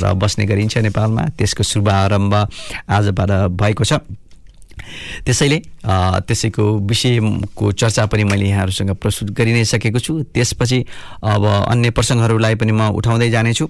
र 0.01 0.13
बस्ने 0.13 0.45
गरिन्छ 0.45 0.77
नेपालमा। 0.77 1.23
त्यसको 1.37 1.63
शुभारम्भ 1.63 2.33
आजबाट 2.89 3.31
भएको 3.53 3.83
छ। 3.83 3.93
त्यसैले 5.25 5.57
त्यसैको 5.85 6.63
विषयको 6.87 7.71
चर्चा 7.71 8.05
पनि 8.05 8.23
मैले 8.23 8.45
यहाँहरूसँग 8.49 8.91
प्रस्तुत 8.97 9.29
गरि 9.37 9.53
नै 9.53 9.65
सकेको 9.65 9.99
छु। 9.99 10.13
त्यसपछि 10.33 10.79
अब 11.23 11.43
अन्य 11.45 11.89
प्रसङ्गहरूलाई 11.91 12.55
पनि 12.55 12.71
म 12.71 12.89
उठाउँदै 12.97 13.29
जानेछु। 13.29 13.65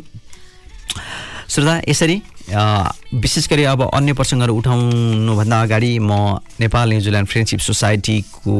श्रोता 1.47 1.75
यसरी 1.87 2.21
विशेष 2.47 3.47
गरी 3.49 3.63
अब 3.63 3.81
अन्य 3.87 4.13
प्रसङ्गहरू 4.13 4.53
उठाउनुभन्दा 4.55 5.61
अगाडि 5.61 5.91
म 5.99 6.11
नेपाल 6.59 6.89
न्युजिल्यान्ड 6.89 7.27
फ्रेन्डसिप 7.27 7.59
सोसाइटीको 7.59 8.55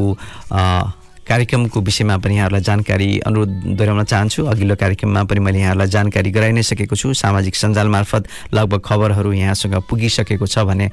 कार्यक्रमको 1.28 1.80
विषयमा 1.80 2.16
पनि 2.24 2.34
यहाँहरूलाई 2.36 2.62
जानकारी 2.64 3.08
अनुरोध 3.20 3.50
दोहोऱ्याउन 3.76 4.04
चाहन्छु। 4.04 4.44
अघिल्लो 4.48 4.74
कार्यक्रममा 4.80 5.22
पनि 5.28 5.40
मैले 5.40 5.58
यहाँहरूलाई 5.60 5.88
जानकारी 5.88 6.30
गराइ 6.32 6.52
नै 6.52 6.62
सकेको 6.62 6.96
छु। 6.96 7.12
सामाजिक 7.14 7.54
सञ्जाल 7.54 7.88
मार्फत 7.88 8.28
लगभग 8.54 8.80
खबरहरू 8.80 9.32
यहाँसँग 9.32 9.74
पुगिसकेको 9.88 10.46
छ 10.46 10.64
भन्ने 10.64 10.88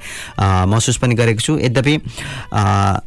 महसुस 0.67 0.97
पनि 0.99 1.15
गरेको 1.15 1.39
छु। 1.39 1.57
यद्यपि 1.57 1.95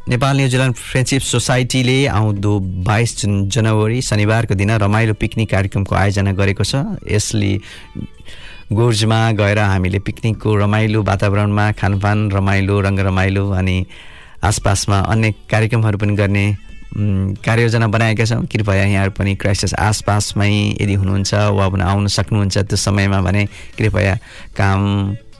नेपाल 0.09 0.37
न्युजिल्यान्ड 0.37 0.75
फ्रेन्डसिप 0.75 1.21
सोसाइटीले 1.23 1.99
आउँदो 2.09 2.53
बाइस 2.89 3.17
जुन 3.21 3.33
जनवरी 3.47 4.01
शनिबारको 4.01 4.55
दिन 4.55 4.71
रमाइलो 4.81 5.13
पिकनिक 5.13 5.49
कार्यक्रमको 5.49 5.95
आयोजना 5.95 6.31
गरेको 6.33 6.63
छ। 6.63 6.97
यसले 7.05 7.53
गोर्जमा 8.69 9.19
गएर 9.33 9.59
हामीले 9.59 9.99
पिकनिकको 10.05 10.55
रमाइलो 10.55 11.01
वातावरणमा 11.03 11.71
खानपान 11.73 12.17
रमाइलो 12.31 12.79
रङ्ग 12.81 12.99
रमाइलो 13.05 13.49
अनि 13.49 13.77
आसपासमा 14.45 14.97
अन्य 15.09 15.31
कार्यक्रमहरू 15.51 15.97
पनि 15.97 16.15
गर्ने 16.15 16.45
कार्ययोजना 16.91 17.87
बनाएका 17.87 18.25
छौँ। 18.25 18.45
कृपया 18.45 18.83
यहाँहरू 18.83 19.11
पनि 19.13 19.35
क्राइसिस 19.35 19.73
आसपासमै 19.77 20.49
यदि 20.81 20.93
हुनुहुन्छ 20.93 21.33
वा 21.53 21.69
भने 21.69 21.83
आउन 21.83 22.07
सक्नुहुन्छ 22.07 22.57
त्यो 22.57 22.77
समयमा 22.77 23.21
भने 23.21 23.45
कृपया 23.77 24.15
काम 24.57 24.81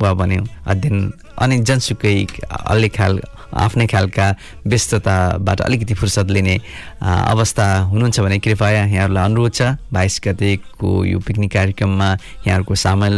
वा 0.01 0.13
भने 0.13 0.37
अध्ययन 0.67 1.11
अनि 1.41 1.57
जनसुकै 1.65 2.15
अलि 2.45 2.89
खाल 2.89 3.19
आफ्नै 3.49 3.85
खालका 3.89 4.25
व्यस्तताबाट 4.67 5.61
अलिकति 5.61 5.93
फुर्सद 5.97 6.29
लिने 6.31 6.55
अवस्था 7.01 7.65
हुनुहुन्छ 7.89 8.19
भने 8.19 8.37
कृपया 8.39 8.85
यहाँहरूलाई 8.85 9.25
अनुरोध 9.25 9.53
छ। 9.53 9.61
बाइस 9.89 10.21
गतेको 10.21 10.89
यो 11.05 11.19
पिकनिक 11.19 11.51
कार्यक्रममा 11.51 12.09
यहाँहरूको 12.45 12.75
सामेल 12.77 13.15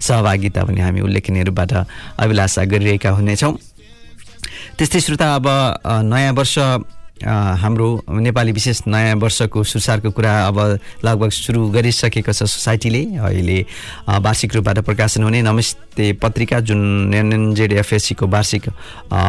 सहभागिता 0.00 0.64
पनि 0.64 0.80
हामी 0.80 1.00
उल्लेखनीय 1.00 1.42
रूपबाट 1.48 1.72
अभिलाषा 2.20 2.64
गरिरहेका 2.68 3.10
हुनेछौँ। 3.10 3.56
त्यस्तै 4.76 5.00
श्रोता 5.00 5.34
अब 5.34 5.46
नयाँ 6.04 6.32
वर्ष 6.32 6.58
हाम्रो 7.22 7.88
नेपाली 8.10 8.52
विशेष 8.52 8.80
नयाँ 8.86 9.16
वर्षको 9.16 9.62
सुसारको 9.62 10.10
कुरा 10.10 10.32
अब 10.46 10.58
लगभग 11.04 11.30
सुरु 11.30 11.60
गरिसकेको 11.70 12.32
छ 12.32 12.42
सोसाइटीले। 12.44 13.02
अहिले 13.22 13.58
वार्षिक 14.08 14.54
रूपबाट 14.54 14.78
प्रकाशन 14.82 15.22
हुने 15.22 15.42
नमस्ते 15.42 16.12
पत्रिका 16.18 16.60
जुन 16.66 17.14
एनएनजेड 17.14 17.72
एफएससीको 17.72 18.26
वार्षिक 18.26 18.68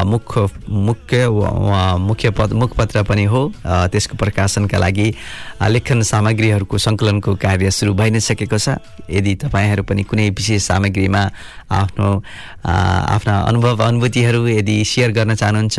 मुख्य 0.05 0.47
मुख्य 0.69 1.27
मुख्य 1.29 2.29
पद 2.33 2.53
मुखपत्र 2.53 3.03
पनि 3.03 3.23
हो। 3.25 3.41
त्यसको 3.63 4.17
प्रकाशनका 4.17 4.77
लागि 4.77 5.07
लेखन 5.69 6.01
सामग्रीहरूको 6.01 6.77
सङ्कलनको 6.77 7.35
कार्य 7.37 7.71
सुरु 7.71 7.93
भइ 7.93 8.09
नै 8.09 8.19
सकेको 8.19 8.57
छ। 8.57 8.77
यदि 9.09 9.35
तपाईँहरू 9.43 9.83
पनि 9.83 10.03
कुनै 10.03 10.29
विशेष 10.33 10.61
सामग्रीमा 10.67 11.21
आफ्नो 11.71 12.09
आफ्ना 12.65 13.35
अनुभव 13.39 13.83
अनुभूतिहरू 13.83 14.47
यदि 14.47 14.75
सेयर 14.85 15.11
गर्न 15.11 15.35
चाहनुहुन्छ 15.35 15.77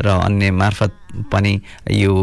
र 0.00 0.06
अन्य 0.08 0.50
मार्फत 0.50 0.92
पनि 1.32 1.60
यो 1.90 2.14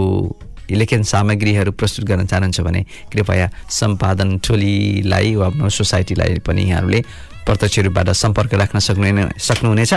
लेखन 0.71 1.03
सामग्रीहरू 1.03 1.71
प्रस्तुत 1.71 2.05
गर्न 2.05 2.25
चाहनुहुन्छ 2.25 2.61
भने 2.61 2.81
कृपया 3.11 3.49
सम्पादन 3.69 4.37
टोलीलाई 4.37 5.35
वा 5.35 5.47
आफ्नो 5.47 5.69
सोसाइटीलाई 5.69 6.39
पनि 6.47 6.61
यहाँहरूले 6.69 7.01
प्रत्यक्ष 7.45 7.79
रूपबाट 7.79 8.09
सम्पर्क 8.09 8.53
राख्न 8.53 8.79
सक्नुहुने 8.79 9.27
सक्नुहुनेछ। 9.39 9.93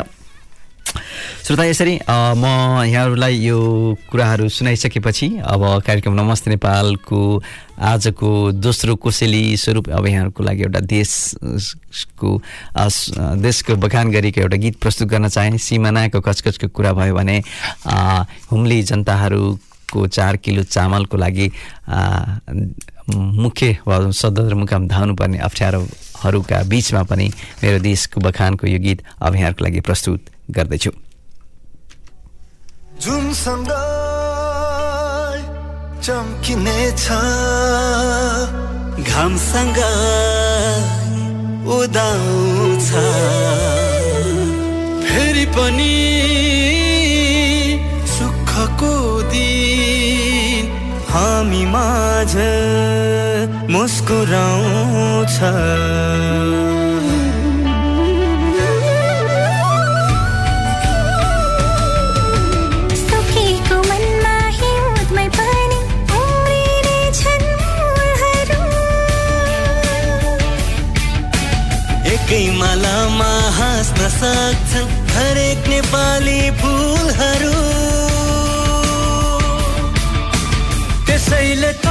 श्रोता 1.44 1.64
यसरी 1.64 1.98
म 2.08 2.44
यहाँहरूलाई 2.86 3.34
यो 3.36 3.58
कुराहरू 4.10 4.48
सुनाइसकेपछि 4.48 5.26
अब 5.44 5.62
कार्यक्रम 5.86 6.14
नमस्ते 6.20 6.50
नेपालको 6.50 7.20
आजको 7.78 8.30
दोस्रो 8.52 8.94
कोसेली 8.96 9.56
स्वरूप 9.56 9.88
अब 9.90 10.06
यहाँहरूको 10.06 10.42
लागि 10.42 10.62
एउटा 10.62 10.80
देशको 10.80 12.30
देशको 13.42 13.76
बखान 13.76 14.10
गरेको 14.10 14.40
एउटा 14.40 14.56
गीत 14.56 14.76
प्रस्तुत 14.80 15.08
गर्न 15.08 15.28
चाहे। 15.28 15.58
सिमानाको 15.58 16.20
कचकचको 16.20 16.68
कुरा 16.68 16.92
भयो 16.92 17.14
भने 17.14 17.42
हुम्ली 18.50 18.82
जनताहरूको 18.82 20.06
चार 20.06 20.36
किलो 20.36 20.62
चामलको 20.62 21.16
लागि 21.16 21.50
मुख्य 23.10 23.76
सदरमुकाम 24.16 24.88
धाउनुपर्ने 24.88 25.38
अप्ठ्यारोहरूका 25.38 26.62
बिचमा 26.68 27.02
पनि 27.02 27.26
मेरो 27.62 27.78
देशको 27.78 28.20
बखानको 28.20 28.66
यो 28.66 28.78
गीत 28.78 29.02
अब 29.20 29.34
यहाँहरूको 29.34 29.64
लागि 29.64 29.80
प्रस्तुत 29.80 30.33
गर्दैछु। 30.50 30.90
घामसँग 39.00 39.78
उदाउँछ। 41.68 42.88
फेरि 45.04 45.46
पनि 45.46 45.96
सुखको 48.06 49.22
दिन 49.22 50.64
हामी 51.08 51.64
माझ 51.66 52.34
मुस्कुराउँछ। 53.70 55.38
हाँस्न 73.84 74.08
सक्छन् 74.08 74.92
हरेक 75.12 75.60
नेपाली 75.68 76.40
फुलहरू। 76.56 77.56
त्यसैले 81.04 81.72
त 81.84 81.86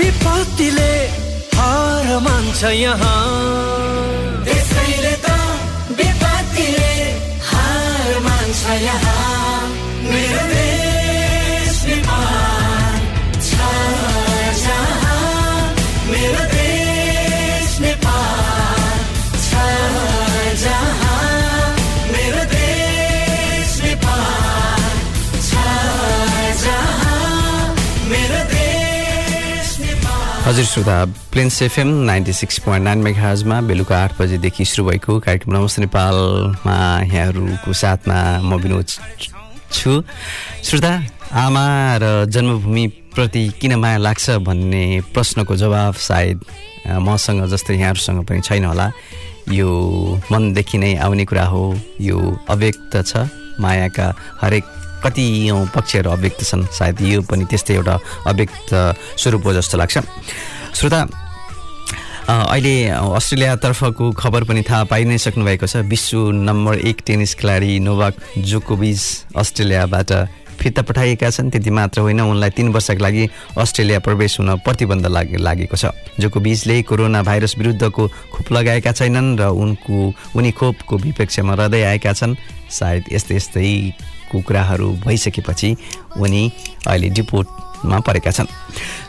विपत्तिले 0.00 0.92
हार 1.52 2.08
मान्छ 2.24 2.60
यहाँ। 2.80 3.20
त्यसैले 4.44 5.14
त 5.24 5.28
विपत्तिले 6.00 6.92
हार 7.50 8.08
मान्छ 8.24 8.62
यहाँ। 8.88 9.16
हजुर 30.48 30.64
श्रोता 30.64 31.04
Plains 31.32 31.60
FM 31.62 31.88
ninety 32.08 32.32
six 32.32 32.58
point 32.64 32.84
nine 32.84 32.98
मेघाजमा 33.04 33.60
बेलुका 33.68 33.96
आठ 34.04 34.12
बजेदेखि 34.20 34.64
सुरु 34.64 34.84
भएको 34.86 35.18
कार्यक्रम 35.20 35.52
नमस्ते 35.56 35.82
नेपालमा 35.82 36.76
यहाँहरूको 37.04 37.72
साथमा 37.72 38.16
म 38.40 38.56
विनोद 38.56 38.86
छु। 39.72 39.92
श्रोता 40.64 40.92
आमा 41.36 41.64
र 42.00 42.24
जन्मभूमिप्रति 42.32 43.44
किन 43.60 43.74
माया 43.76 43.98
लाग्छ 44.00 44.40
भन्ने 44.40 44.84
प्रश्नको 45.12 45.56
जवाब 45.56 45.94
सायद 46.08 46.40
मसँग 46.96 47.44
जस्तै 47.52 47.76
यहाँहरूसँग 47.76 48.24
पनि 48.24 48.40
छैन 48.40 48.64
होला। 48.64 48.90
यो 49.52 49.68
मनदेखि 50.32 50.78
नै 50.78 50.96
आउने 50.96 51.24
कुरा 51.28 51.44
हो 51.44 51.62
यो 52.00 52.16
अव्यक्त 52.48 52.96
छ। 53.04 53.28
मायाका 53.60 54.14
हरेक 54.40 54.64
कति 54.98 55.26
पक्षहरू 55.74 56.10
अव्यक्त 56.10 56.42
छन्? 56.44 56.66
सायद 56.68 57.00
यो 57.02 57.22
पनि 57.22 57.44
त्यस्तै 57.44 57.74
एउटा 57.74 57.94
अव्यक्त 58.26 58.68
स्वरूप 59.16 59.42
हो 59.46 59.52
जस्तो 59.54 59.78
लाग्छ। 59.78 59.96
श्रोता 60.74 61.00
अहिले 62.28 62.74
अस्ट्रेलियातर्फको 62.92 64.04
खबर 64.12 64.44
पनि 64.44 64.62
थाहा 64.62 64.84
पाइ 64.84 65.04
नै 65.04 65.16
सक्नुभएको 65.18 65.66
छ। 65.66 65.76
विश्व 65.88 66.30
नम्बर 66.44 66.84
एक 66.84 67.00
टेनिस 67.06 67.34
खेलाडी 67.34 67.78
नोभाक 67.80 68.14
जोकोभिच 68.44 69.32
अस्ट्रेलियाबाट 69.32 70.12
फिर्ता 70.58 70.82
पठाइएका 70.82 71.30
छन्। 71.30 71.50
त्यति 71.50 71.70
मात्र 71.70 72.00
होइन 72.02 72.20
उनलाई 72.20 72.50
तिन 72.50 72.68
वर्षका 72.68 73.00
लागि 73.00 73.24
अस्ट्रेलिया 73.56 73.98
प्रवेश 74.04 74.38
हुन 74.40 74.60
प्रतिबन्ध 74.60 75.06
लाग 75.06 75.40
लागेको 75.40 75.76
छ। 75.78 75.94
जोको 76.20 76.40
बीचले 76.42 76.82
कोरोना 76.82 77.22
भाइरस 77.22 77.54
विरुद्धको 77.58 78.08
खोप 78.34 78.52
लगाएका 78.52 78.92
छैनन् 78.92 79.38
र 79.38 79.48
उनको 79.48 79.96
उनी 80.36 80.50
खोपको 80.52 80.94
विपक्षमा 80.98 81.54
रहँदै 81.54 81.82
आएका 81.96 82.12
छन्। 82.12 82.36
सायद 82.70 83.04
यस्तै 83.12 83.34
यस्तै 83.36 83.70
कुराहरू 84.32 84.92
भइसकेपछि 85.06 85.76
उनी 86.20 86.50
अहिले 86.86 87.08
डिपोर्टमा 87.78 88.00
परेका 88.00 88.30
छन्। 88.30 88.46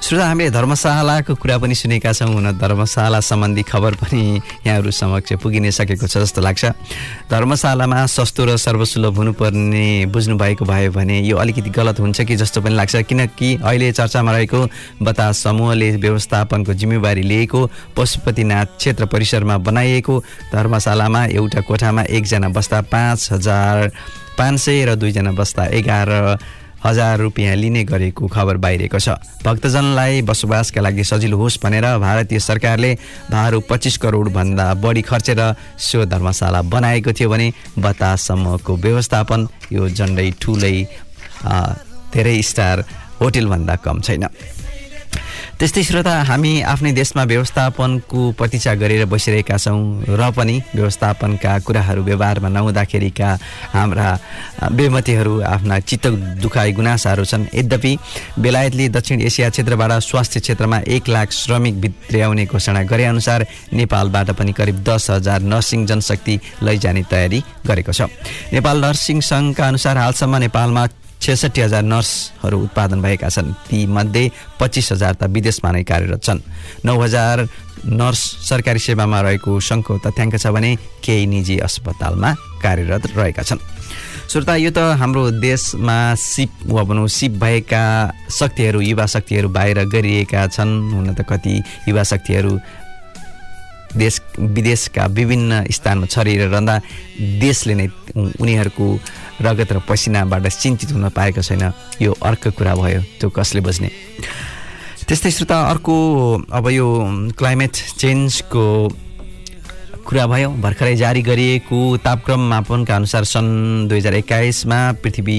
श्रोता 0.01 0.25
हामीले 0.27 0.49
धर्मशालाको 0.49 1.36
कुरा 1.36 1.58
पनि 1.58 1.75
सुनेका 1.75 2.13
छौँ 2.13 2.29
हुन 2.29 2.58
धर्मशाला 2.58 3.19
सम्बन्धी 3.19 3.63
खबर 3.65 3.93
पनि 3.95 4.41
यहाँहरू 4.65 4.91
समक्ष 4.91 5.34
पुगिनै 5.41 5.71
सकेको 5.71 6.08
छ 6.08 6.17
जस्तो 6.17 6.41
लाग्छ। 6.41 6.65
धर्मशालामा 7.29 8.05
सस्तो 8.05 8.45
र 8.45 8.58
सर्वसुलभ 8.58 9.17
हुनुपर्ने 9.17 10.05
बुझ्नुभएको 10.05 10.65
भयो 10.65 10.91
भने 10.91 11.19
यो 11.25 11.38
अलिकति 11.38 11.69
गलत 11.69 11.99
हुन्छ 11.99 12.21
कि 12.21 12.36
जस्तो 12.36 12.62
पनि 12.62 12.75
लाग्छ। 12.75 12.95
किनकि 13.10 13.49
अहिले 13.63 13.91
चर्चामा 13.91 14.32
रहेको 14.32 14.60
बतास 15.01 15.43
समूहले 15.43 15.89
व्यवस्थापनको 15.97 16.73
जिम्मेवारी 16.73 17.21
लिएको 17.21 17.60
पशुपतिनाथ 17.97 18.77
क्षेत्र 18.77 19.05
परिसरमा 19.05 19.58
बनाइएको 19.58 20.19
धर्मशालामा 20.53 21.25
एउटा 21.25 21.62
कोठामा 21.62 22.01
एकजना 22.08 22.49
बस्दा 22.49 22.82
पाँच 22.93 23.29
हजार 23.32 23.91
पाँच 24.38 24.60
सय 24.60 24.86
र 24.86 24.95
दुईजना 24.95 25.32
बस्दा 25.36 25.65
एघार 25.75 26.10
हजार 26.79 27.19
रुपियाँ 27.19 27.55
लिने 27.55 27.83
गरेको 27.83 28.27
खबर 28.27 28.57
बाहिरिएको 28.57 28.99
छ। 28.99 29.09
भक्तजनलाई 29.43 30.21
बसोबासका 30.21 30.81
लागि 30.81 31.03
सजिलो 31.03 31.37
होस् 31.37 31.59
भनेर 31.63 31.85
भारतीय 31.99 32.39
सरकारले 32.39 32.93
भारु 33.31 33.59
पच्चिस 33.69 33.97
करोडभन्दा 33.97 34.73
बढी 34.79 35.01
खर्चेर 35.01 35.41
सो 35.77 36.05
धर्मशाला 36.05 36.61
बनाएको 36.71 37.11
थियो 37.11 37.29
भने 37.29 37.51
बताससम्मको 37.79 38.75
व्यवस्थापन 38.77 39.47
यो 39.71 39.89
झन्डै 39.89 40.29
ठुलै 40.41 40.75
धेरै 42.13 42.41
स्टार 42.41 42.83
होटेलभन्दा 43.21 43.75
कम 43.83 43.99
छैन। 44.01 44.25
त्यस्तै 45.60 45.82
श्रोता 45.84 46.12
हामी 46.24 46.52
आफ्नै 46.72 46.91
देशमा 46.95 47.24
व्यवस्थापनको 47.28 48.19
प्रतीक्षा 48.39 48.74
गरेर 48.80 49.04
बसिरहेका 49.12 49.58
छौँ 49.60 50.08
र 50.08 50.32
पनि 50.32 50.56
व्यवस्थापनका 50.72 51.52
कुराहरू 51.67 52.02
व्यवहारमा 52.08 52.48
नहुँदाखेरिका 52.48 53.30
हाम्रा 53.76 54.08
बेमतीहरू 54.72 55.34
आफ्ना 55.43 55.80
चित्त 55.84 56.08
दुखाइ 56.39 56.72
गुनासाहरू 56.80 57.24
छन्। 57.28 57.52
यद्यपि 57.52 57.91
बेलायतले 58.39 58.88
दक्षिण 58.88 59.19
एसिया 59.19 59.50
क्षेत्रबाट 59.52 59.91
स्वास्थ्य 60.00 60.39
क्षेत्रमा 60.39 60.78
एक 60.95 61.10
लाख 61.12 61.28
श्रमिक 61.28 61.76
भित्र्याउने 61.82 62.45
घोषणा 62.48 62.82
गरे 62.88 63.06
अनुसार 63.12 63.45
नेपालबाट 63.76 64.32
पनि 64.39 64.52
करिब 64.56 64.80
दस 64.88 65.10
हजार 65.12 65.41
नर्सिङ 65.43 65.86
जनशक्ति 65.86 66.39
लैजाने 66.63 67.04
तयारी 67.12 67.43
गरेको 67.67 67.91
छ। 67.91 68.08
नेपाल 68.56 68.78
नर्सिङ 68.80 69.19
सङ्घका 69.28 69.67
अनुसार 69.67 69.98
हालसम्म 69.98 70.36
नेपालमा 70.48 70.88
छेसठी 71.21 71.62
हजार 71.62 71.84
नर्सहरू 71.84 72.58
उत्पादन 72.63 73.01
भएका 73.01 73.29
छन्। 73.29 73.53
तीमध्ये 73.69 74.23
पच्चिस 74.60 74.91
हजार 74.91 75.13
त 75.19 75.23
विदेशमा 75.29 75.69
नै 75.71 75.84
कार्यरत 75.84 76.23
छन्। 76.23 76.39
नौ 76.86 76.95
हजार 76.99 77.47
नर्स 77.86 78.21
सरकारी 78.49 78.79
सेवामा 78.79 79.19
रहेको 79.21 79.60
सङ्घको 79.60 79.97
तथ्याङ्क 80.05 80.36
छ 80.39 80.47
भने 80.47 80.75
केही 81.03 81.25
निजी 81.27 81.58
अस्पतालमा 81.60 82.29
कार्यरत 82.63 83.03
रहेका 83.15 83.43
छन्। 83.43 83.60
श्रोता 84.29 84.55
यो 84.62 84.71
त 84.71 84.79
हाम्रो 84.99 85.41
देशमा 85.41 86.15
सिप 86.15 86.51
वा 86.69 86.84
भनौँ 86.86 87.08
सिप 87.08 87.32
भएका 87.41 87.84
शक्तिहरू 88.29 88.79
युवा 88.82 89.05
शक्तिहरू 89.05 89.49
बाहिर 89.49 89.84
गरिएका 89.89 90.47
छन्। 90.47 90.71
हुन 90.93 91.13
त 91.15 91.25
कति 91.25 91.55
युवा 91.89 92.03
शक्तिहरू 92.03 92.51
देश 93.95 94.21
विदेशका 94.39 95.06
विभिन्न 95.06 95.65
स्थानमा 95.71 96.06
छरिएर 96.06 96.47
रहँदा 96.47 96.75
देशले 97.39 97.73
नै 97.75 97.88
उनीहरूको 98.15 98.86
रगत 99.41 99.71
र 99.73 99.80
पसिनाबाट 99.89 100.47
चिन्तित 100.47 100.91
हुन 100.91 101.10
पाएको 101.10 101.41
छैन। 101.41 101.73
यो 102.02 102.12
अर्को 102.13 102.52
कुरा 102.52 102.75
भयो 102.75 103.02
त्यो 103.19 103.30
कसले 103.30 103.62
बुझ्ने? 103.62 103.89
त्यस्तै 105.08 105.32
श्रोता 105.32 105.58
अर्को 105.73 105.95
अब 106.52 106.69
यो 106.69 106.88
क्लाइमेट 107.34 107.73
चेन्जको 107.97 108.63
कुरा 110.10 110.26
भयो 110.26 110.50
भर्खरै 110.58 110.95
जारी 110.98 111.22
गरिएको 111.22 111.80
तापक्रम 112.02 112.41
मापनका 112.50 112.95
अनुसार 112.95 113.24
सन् 113.30 113.86
दुई 113.89 113.98
हजार 114.00 114.13
एक्काइसमा 114.15 114.80
पृथ्वी 115.06 115.38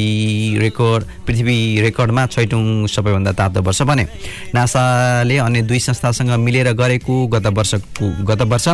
रेकर्ड 0.63 1.05
पृथ्वी 1.27 1.57
रेकर्डमा 1.83 2.27
छैटौँ 2.27 2.87
सबैभन्दा 2.87 3.33
तातो 3.35 3.63
वर्ष 3.67 3.83
बने 3.83 4.05
नासाले 4.55 5.39
अन्य 5.43 5.63
दुई 5.67 5.79
संस्थासँग 5.83 6.31
मिलेर 6.39 6.71
गरेको 6.79 7.15
गत 7.35 7.47
वर्षको 7.51 8.07
गत 8.23 8.43
वर्ष 8.47 8.69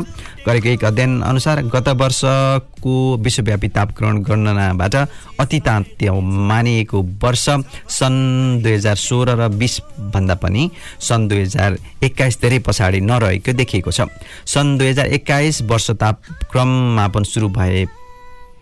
गरेको 0.45 0.69
एक 0.69 0.85
अध्ययन 0.85 1.21
अनुसार 1.33 1.63
गत 1.73 1.89
वर्षको 1.97 2.93
विश्वव्यापी 3.25 3.69
तापक्रमण 3.73 4.21
गणनाबाट 4.29 4.95
अति 5.41 5.61
तात्य 5.65 6.11
मानिएको 6.51 7.03
वर्ष 7.25 7.49
सन् 7.97 8.21
दुई 8.63 8.73
हजार 8.73 8.97
सोह्र 9.01 9.39
र 9.41 9.49
बिसभन्दा 9.57 10.35
पनि 10.45 10.69
सन् 11.09 11.29
दुई 11.29 11.41
हजार 11.41 11.79
एक्काइस 12.05 12.41
धेरै 12.43 12.59
पछाडि 12.69 13.01
नरहेको 13.01 13.53
देखिएको 13.57 13.91
छ। 13.91 14.13
सन् 14.45 14.77
दुई 14.79 14.89
हजार 14.89 15.07
एक्काइस 15.19 15.63
वर्ष 15.63 15.86
तापक्रम 15.95 16.69
मापन 16.97 17.23
सुरु 17.25 17.49
भए 17.49 17.87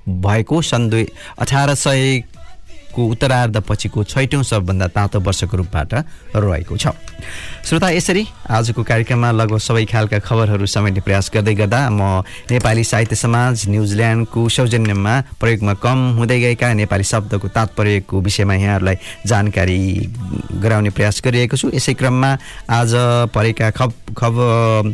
भएको 0.04 0.62
सन् 0.62 0.90
दुई 0.90 1.06
अठार 1.40 1.74
सयको 1.74 3.02
उत्तरार्ध 3.04 3.56
पछिको 3.68 4.04
छैटौँ 4.04 4.42
सबभन्दा 4.42 4.86
तातो 4.86 5.20
वर्षको 5.20 5.56
रूपबाट 5.56 5.94
रहेको 6.36 6.76
छ। 6.76 6.94
श्रोता 7.64 7.88
यसरी 7.90 8.26
आजको 8.46 8.82
कार्यक्रममा 8.84 9.30
लगभग 9.30 9.58
सबै 9.58 9.84
खालका 9.90 10.18
खबरहरू 10.20 10.66
समेट्ने 10.66 11.00
प्रयास 11.00 11.30
गर्दै 11.34 11.54
गर्दा 11.54 11.80
म 11.90 12.22
नेपाली 12.52 12.84
साहित्य 12.84 13.16
समाज 13.16 13.66
न्युजिल्यान्डको 13.68 14.48
सौजन्यमा 14.48 15.14
प्रयोगमा 15.40 15.74
कम 15.82 15.98
हुँदै 16.18 16.38
गएका 16.40 16.72
नेपाली 16.72 17.04
शब्दको 17.04 17.48
तात्पर्यको 17.48 18.20
विषयमा 18.20 18.54
यहाँहरूलाई 18.54 18.96
जानकारी 19.26 19.78
गराउने 20.62 20.90
प्रयास 20.94 21.22
गरिरहेको 21.24 21.56
छु। 21.56 21.70
यसै 21.74 21.94
क्रममा 21.98 22.30
आज 22.70 22.92
परेका 23.34 23.70
खब 23.74 23.92
खब 24.14 24.34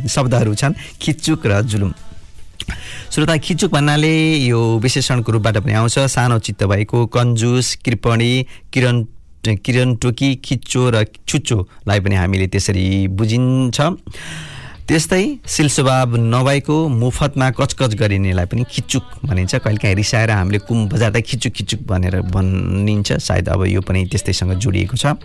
शब्दहरू 0.09 0.55
छन् 0.55 0.73
खिच्चुक 1.01 1.45
र 1.45 1.61
जुलुम। 1.69 1.93
श्रोता 3.11 3.37
खिचुक 3.37 3.71
भन्नाले 3.71 4.13
यो 4.45 4.59
विशेषणको 4.79 5.31
रूपबाट 5.31 5.57
पनि 5.57 5.73
आउँछ। 5.73 5.99
सानो 5.99 6.39
चित्त 6.39 6.63
भएको 6.63 7.05
कन्जुस 7.07 7.75
कृपणी 7.85 8.31
किरण 8.73 9.03
किरण 9.65 9.95
टोकी 9.95 10.35
खिच्चो 10.45 10.89
र 10.89 11.03
छुच्चोलाई 11.27 11.99
पनि 11.99 12.15
हामीले 12.15 12.47
त्यसरी 12.47 13.07
बुझिन्छ। 13.07 13.81
त्यस्तै 14.87 15.23
सिल 15.47 15.67
स्वभाव 15.69 16.15
नभएको 16.17 16.75
मुफतमा 16.89 17.49
कचकच 17.55 17.93
गरिनेलाई 17.95 18.45
पनि 18.45 18.63
खिचुक 18.67 19.03
भनिन्छ। 19.25 19.55
कहिलेकाहीँ 19.55 19.95
रिसाएर 19.95 20.31
हामीले 20.31 20.59
कुम 20.67 20.87
बजार्दा 20.89 21.19
खिचुक 21.19 21.53
खिचुक 21.53 21.81
भनेर 21.87 22.21
भनिन्छ। 22.27 23.09
सायद 23.17 23.49
अब 23.49 23.65
यो 23.65 23.81
पनि 23.81 24.05
त्यस्तैसँग 24.11 24.53
जोडिएको 24.59 24.95
छ। 24.97 25.15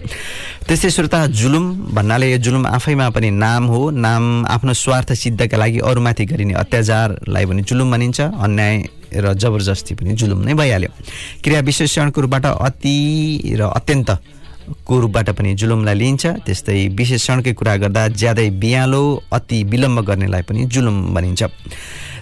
त्यस्तै 0.67 0.91
श्रोता 0.91 1.27
जुलुम 1.35 1.65
भन्नाले 1.95 2.31
यो 2.33 2.39
जुलुम 2.39 2.67
आफैमा 2.67 3.11
पनि 3.11 3.31
नाम 3.31 3.65
हो। 3.67 3.91
नाम 3.91 4.47
आफ्नो 4.47 4.73
स्वार्थ 4.73 5.13
सिद्धका 5.13 5.57
लागि 5.57 5.79
अरूमाथि 5.83 6.25
गरिने 6.31 6.55
अत्याचारलाई 6.55 7.45
पनि 7.47 7.63
जुलुम 7.63 7.91
भनिन्छ। 7.91 8.21
अन्याय 8.21 8.75
र 9.17 9.33
जबरजस्ती 9.35 9.95
पनि 9.95 10.13
जुलुम 10.15 10.41
नै 10.45 10.55
भइहाल्यो। 10.55 10.91
क्रिया 11.43 11.61
विशेषणको 11.61 12.21
रूपबाट 12.21 12.47
अति 12.47 12.97
र 13.59 13.63
अत्यन्त 13.73 14.11
को 14.87 15.01
रूपबाट 15.01 15.31
पनि 15.31 15.55
जुलुमलाई 15.55 15.95
लिइन्छ। 15.95 16.27
त्यस्तै 16.47 16.89
विशेषणकै 16.89 17.53
कुरा 17.53 17.77
गर्दा 17.77 18.09
ज्यादै 18.09 18.49
बियालो 18.51 19.03
अति 19.33 19.63
विलम्ब 19.65 20.01
गर्नेलाई 20.01 20.43
पनि 20.43 20.65
जुलुम 20.65 21.15
भनिन्छ। 21.15 21.43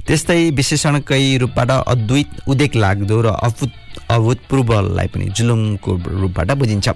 त्यस्तै 0.07 0.51
विशेषणकै 0.51 1.37
रूपबाट 1.39 1.71
अद्वैत 1.71 2.31
उदेक 2.49 2.77
लाग्दो 2.77 3.21
र 3.23 3.27
अभूत 3.41 3.73
अभूतपूर्वलाई 4.15 5.07
पनि 5.07 5.25
जुलुमको 5.37 5.91
रूपबाट 6.07 6.51
बुझिन्छ। 6.53 6.89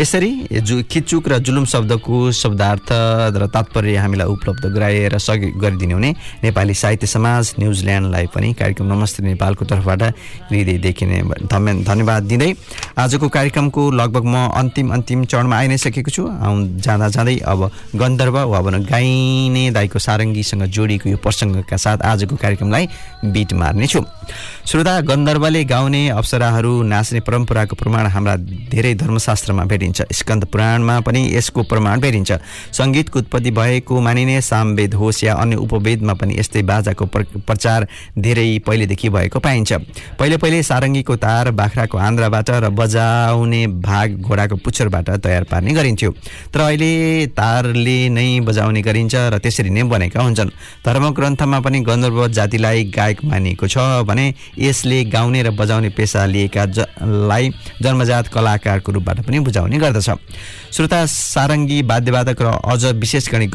यसरी 0.00 0.30
जु 0.62 0.82
खिचुक 0.90 1.28
र 1.28 1.38
जुलुम 1.38 1.64
शब्दको 1.64 2.32
शब्दार्थ 2.32 2.88
र 3.36 3.46
तात्पर्य 3.46 3.96
हामीलाई 3.96 4.26
उपलब्ध 4.26 4.64
गराएर 4.74 5.18
सके 5.18 5.50
गरिदिने 5.58 5.94
हुने 5.94 6.10
नेपाली 6.44 6.74
साहित्य 6.74 7.06
समाज 7.06 7.54
न्युजिल्यान्डलाई 7.58 8.26
पनि 8.34 8.52
कार्यक्रम 8.52 8.86
नमस्ते 8.92 9.22
नेपालको 9.22 9.64
तर्फबाट 9.64 10.02
हृदयदेखि 10.50 11.06
नै 11.06 11.20
धन्य- 11.46 11.84
धन्यवाद 11.86 12.22
दिँदै 12.22 12.50
आजको 12.98 13.28
कार्यक्रमको 13.28 13.90
लगभग 13.90 14.24
म 14.24 14.36
अन्तिम 14.54 14.92
अन्तिम 14.92 15.24
चरणमा 15.24 15.56
आइ 15.56 15.68
नै 15.68 15.78
सकेको 15.78 16.10
छु। 16.10 16.22
जाँदा 16.84 17.08
जाँदै 17.08 17.36
अब 17.38 17.70
गन्धर्व 17.96 18.36
वा 18.38 18.60
भनौँ 18.60 18.82
गाइने 18.84 19.70
दाईको 19.70 19.98
सारङ्गीसँग 19.98 20.62
जोडिएको 20.68 21.08
यो 21.08 21.16
प्रसङ्गका 21.16 21.76
साथ 21.76 21.98
आजको 22.02 22.36
कार्यक्रमलाई 22.36 22.84
बिट 23.24 23.52
मार्नेछु। 23.52 24.00
श्रोता 24.66 25.00
गन्धर्वले 25.00 25.64
गाउने 25.64 26.08
अप्सराहरू 26.52 26.82
नाच्ने 26.82 27.20
परम्पराको 27.20 27.76
प्रमाण 27.76 28.06
हाम्रा 28.06 28.36
धेरै 28.68 28.94
धर्मशास्त्रमा 28.94 29.64
भेटिन्छ। 29.64 30.02
स्कन्द 30.12 30.44
पुराणमा 30.44 31.00
पनि 31.00 31.32
यसको 31.32 31.62
प्रमाण 31.62 32.00
भेटिन्छ। 32.00 32.32
सङ्गीतको 32.72 33.18
उत्पत्ति 33.18 33.50
भएको 33.50 34.00
मानिने 34.00 34.40
सामवेद 34.40 34.94
होस् 34.94 35.24
या 35.24 35.34
अन्य 35.34 35.56
उपवेदमा 35.56 36.14
पनि 36.14 36.36
यस्तै 36.38 36.62
बाजाको 36.62 37.06
प्र- 37.06 37.40
प्रचार 37.40 37.88
धेरै 38.18 38.60
पहिलेदेखि 38.66 39.08
भएको 39.08 39.40
पाइन्छ। 39.40 39.72
पहिले 40.20 40.36
पहिले 40.36 40.62
सारङ्गीको 40.62 41.16
तार 41.16 41.50
बाख्राको 41.50 41.98
आन्द्राबाट 41.98 42.50
र 42.50 42.68
बजाउने 42.68 43.66
भाग 43.66 44.20
घोडाको 44.20 44.56
पुच्छरबाट 44.56 45.10
तयार 45.10 45.44
पार्ने 45.44 45.72
गरिन्थ्यो। 45.72 46.10
तर 46.52 46.60
अहिले 46.60 47.26
तारले 47.26 48.08
नै 48.08 48.40
बजाउने 48.40 48.82
गरिन्छ 48.82 49.14
र 49.16 49.38
त्यसरी 49.38 49.70
नै 49.70 49.82
बनेका 49.82 50.20
हुन्छन्। 50.20 50.50
धर्मग्रन्थमा 50.86 51.60
पनि 51.60 51.80
गन्धर्व 51.80 52.28
जातिलाई 52.28 52.84
गायक 52.84 53.24
मानिएको 53.24 53.66
छ 53.66 54.04
भने 54.04 54.34
यसले 54.58 55.04
गाउने 55.04 55.42
र 55.42 55.50
बजाउने 55.50 55.88
पेसाले 55.88 56.31
लिएका 56.32 56.64
ज 56.66 56.86
लाई 57.28 57.50
जन्मजात 57.82 58.26
कलाकारको 58.28 58.92
रूपबाट 58.92 59.20
पनि 59.26 59.38
बुझाउने 59.40 59.78
गर्दछ। 59.78 60.10
श्रोता 60.72 61.04
सारङ्गी 61.06 61.82
वाद्यवादक 61.82 62.42
र 62.42 62.46
अझ 62.64 62.84
विशेष 62.96 63.28
गरी 63.28 63.46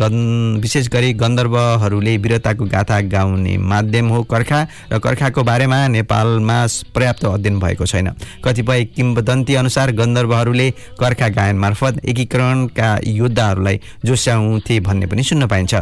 विशेष 0.62 0.88
गरी 0.88 1.14
गन्धर्वहरूले 1.18 2.18
वीरताको 2.18 2.66
गाथा 2.68 3.00
गाउने 3.10 3.58
माध्यम 3.58 4.08
हो 4.10 4.24
कर्खा 4.24 4.62
र 4.92 5.00
कर्खाको 5.00 5.44
बारेमा 5.44 5.80
नेपालमा 5.88 6.60
पर्याप्त 6.96 7.26
अध्ययन 7.28 7.60
भएको 7.60 7.86
छैन। 7.86 8.08
कतिपय 8.46 8.84
किम्बदन्ती 8.96 9.56
अनुसार 9.56 9.92
गन्धर्वहरूले 9.92 10.70
कर्खा 11.00 11.28
गायन 11.30 11.58
मार्फत 11.58 12.06
एकीकरणका 12.06 12.90
योद्धाहरूलाई 13.08 13.80
जोस्याउँथे 14.06 14.80
भन्ने 14.80 15.06
पनि 15.06 15.24
सुन्न 15.24 15.48
पाइन्छ। 15.48 15.76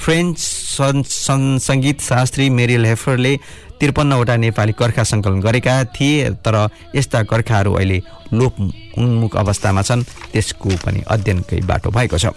फ्रेन्च 0.00 0.38
सङ्गीत 0.38 2.00
शास्त्री 2.00 2.50
मेरिल 2.50 2.86
हेफरले 2.86 3.36
त्रिपन्नवटा 3.80 4.36
नेपाली 4.36 4.72
कर्खा 4.78 5.04
सङ्कलन 5.04 5.40
गरेका 5.40 5.74
थिए 5.96 6.30
तर 6.44 6.56
यस्ता 6.94 7.22
कर्खाहरू 7.24 7.72
अहिले 7.74 7.98
लोप 8.32 8.54
उन्मुख 8.98 9.36
अवस्थामा 9.36 9.82
छन् 9.82 10.06
त्यसको 10.32 10.70
पनि 10.84 11.00
अध्ययनकै 11.08 11.60
बाटो 11.66 11.90
भएको 11.90 12.18
छ। 12.18 12.36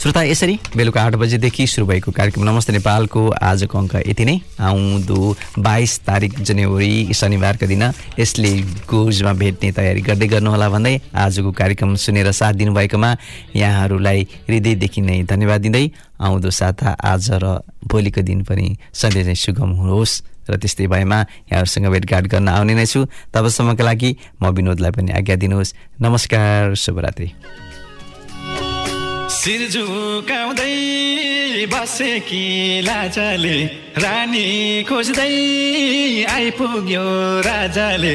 श्रोता 0.00 0.22
यसरी 0.22 0.58
बेलुका 0.76 1.02
आठ 1.02 1.14
बजेदेखि 1.14 1.66
सुरु 1.66 1.86
भएको 1.86 2.10
कार्यक्रम 2.12 2.44
नमस्ते 2.44 2.72
नेपालको 2.72 3.22
आजको 3.30 3.78
अङ्क 3.78 3.94
यति 4.08 4.24
नै। 4.24 4.36
आउँदो 4.60 5.20
बाइस 5.58 5.92
तारिक 6.06 6.32
जनवरी 6.42 7.14
शनिबारको 7.14 7.66
दिन 7.66 7.82
यसले 8.18 8.50
गोजमा 8.90 9.32
भेट्ने 9.32 9.70
तयारी 9.72 10.00
गर्दै 10.02 10.26
गर्नुहोला 10.34 10.68
भन्दै 10.68 10.94
आजको 11.14 11.50
कार्यक्रम 11.52 11.94
सुनेर 11.96 12.30
साथ 12.32 12.52
दिनुभएकोमा 12.60 13.10
यहाँहरूलाई 13.56 14.26
हृदयदेखि 14.48 15.00
नै 15.00 15.22
धन्यवाद 15.24 15.60
दिँदै 15.60 15.84
आउँदो 16.20 16.50
साता 16.50 16.96
आज 17.02 17.30
र 17.42 17.60
भोलिको 17.84 18.22
दिन 18.22 18.44
पनि 18.44 18.76
सधैँ 18.94 19.24
नै 19.24 19.34
सुगम 19.34 19.70
होस् 19.82 20.22
र 20.50 20.56
त्यस्तै 20.56 20.86
भएमा 20.86 21.18
यहाँहरूसँग 21.50 21.86
भेटघाट 21.88 22.24
गर्न 22.28 22.48
आउने 22.48 22.74
नै 22.74 22.86
छु। 22.86 23.04
तबसम्मका 23.32 23.84
लागि 23.84 24.10
म 24.42 24.52
विनोदलाई 24.52 24.90
पनि 24.90 25.12
आज्ञा 25.12 25.36
दिनुहोस्। 25.36 25.74
नमस्कार 26.00 26.74
शुभरात्रि। 26.74 27.28
शिर 29.34 29.62
झुकाउँदै 29.70 31.66
बसेकी 31.72 32.44
लाजाले 32.84 33.56
रानी 33.98 34.48
खोज्दै 34.88 36.24
आइपुग्यो 36.28 37.06
राजाले। 37.40 38.14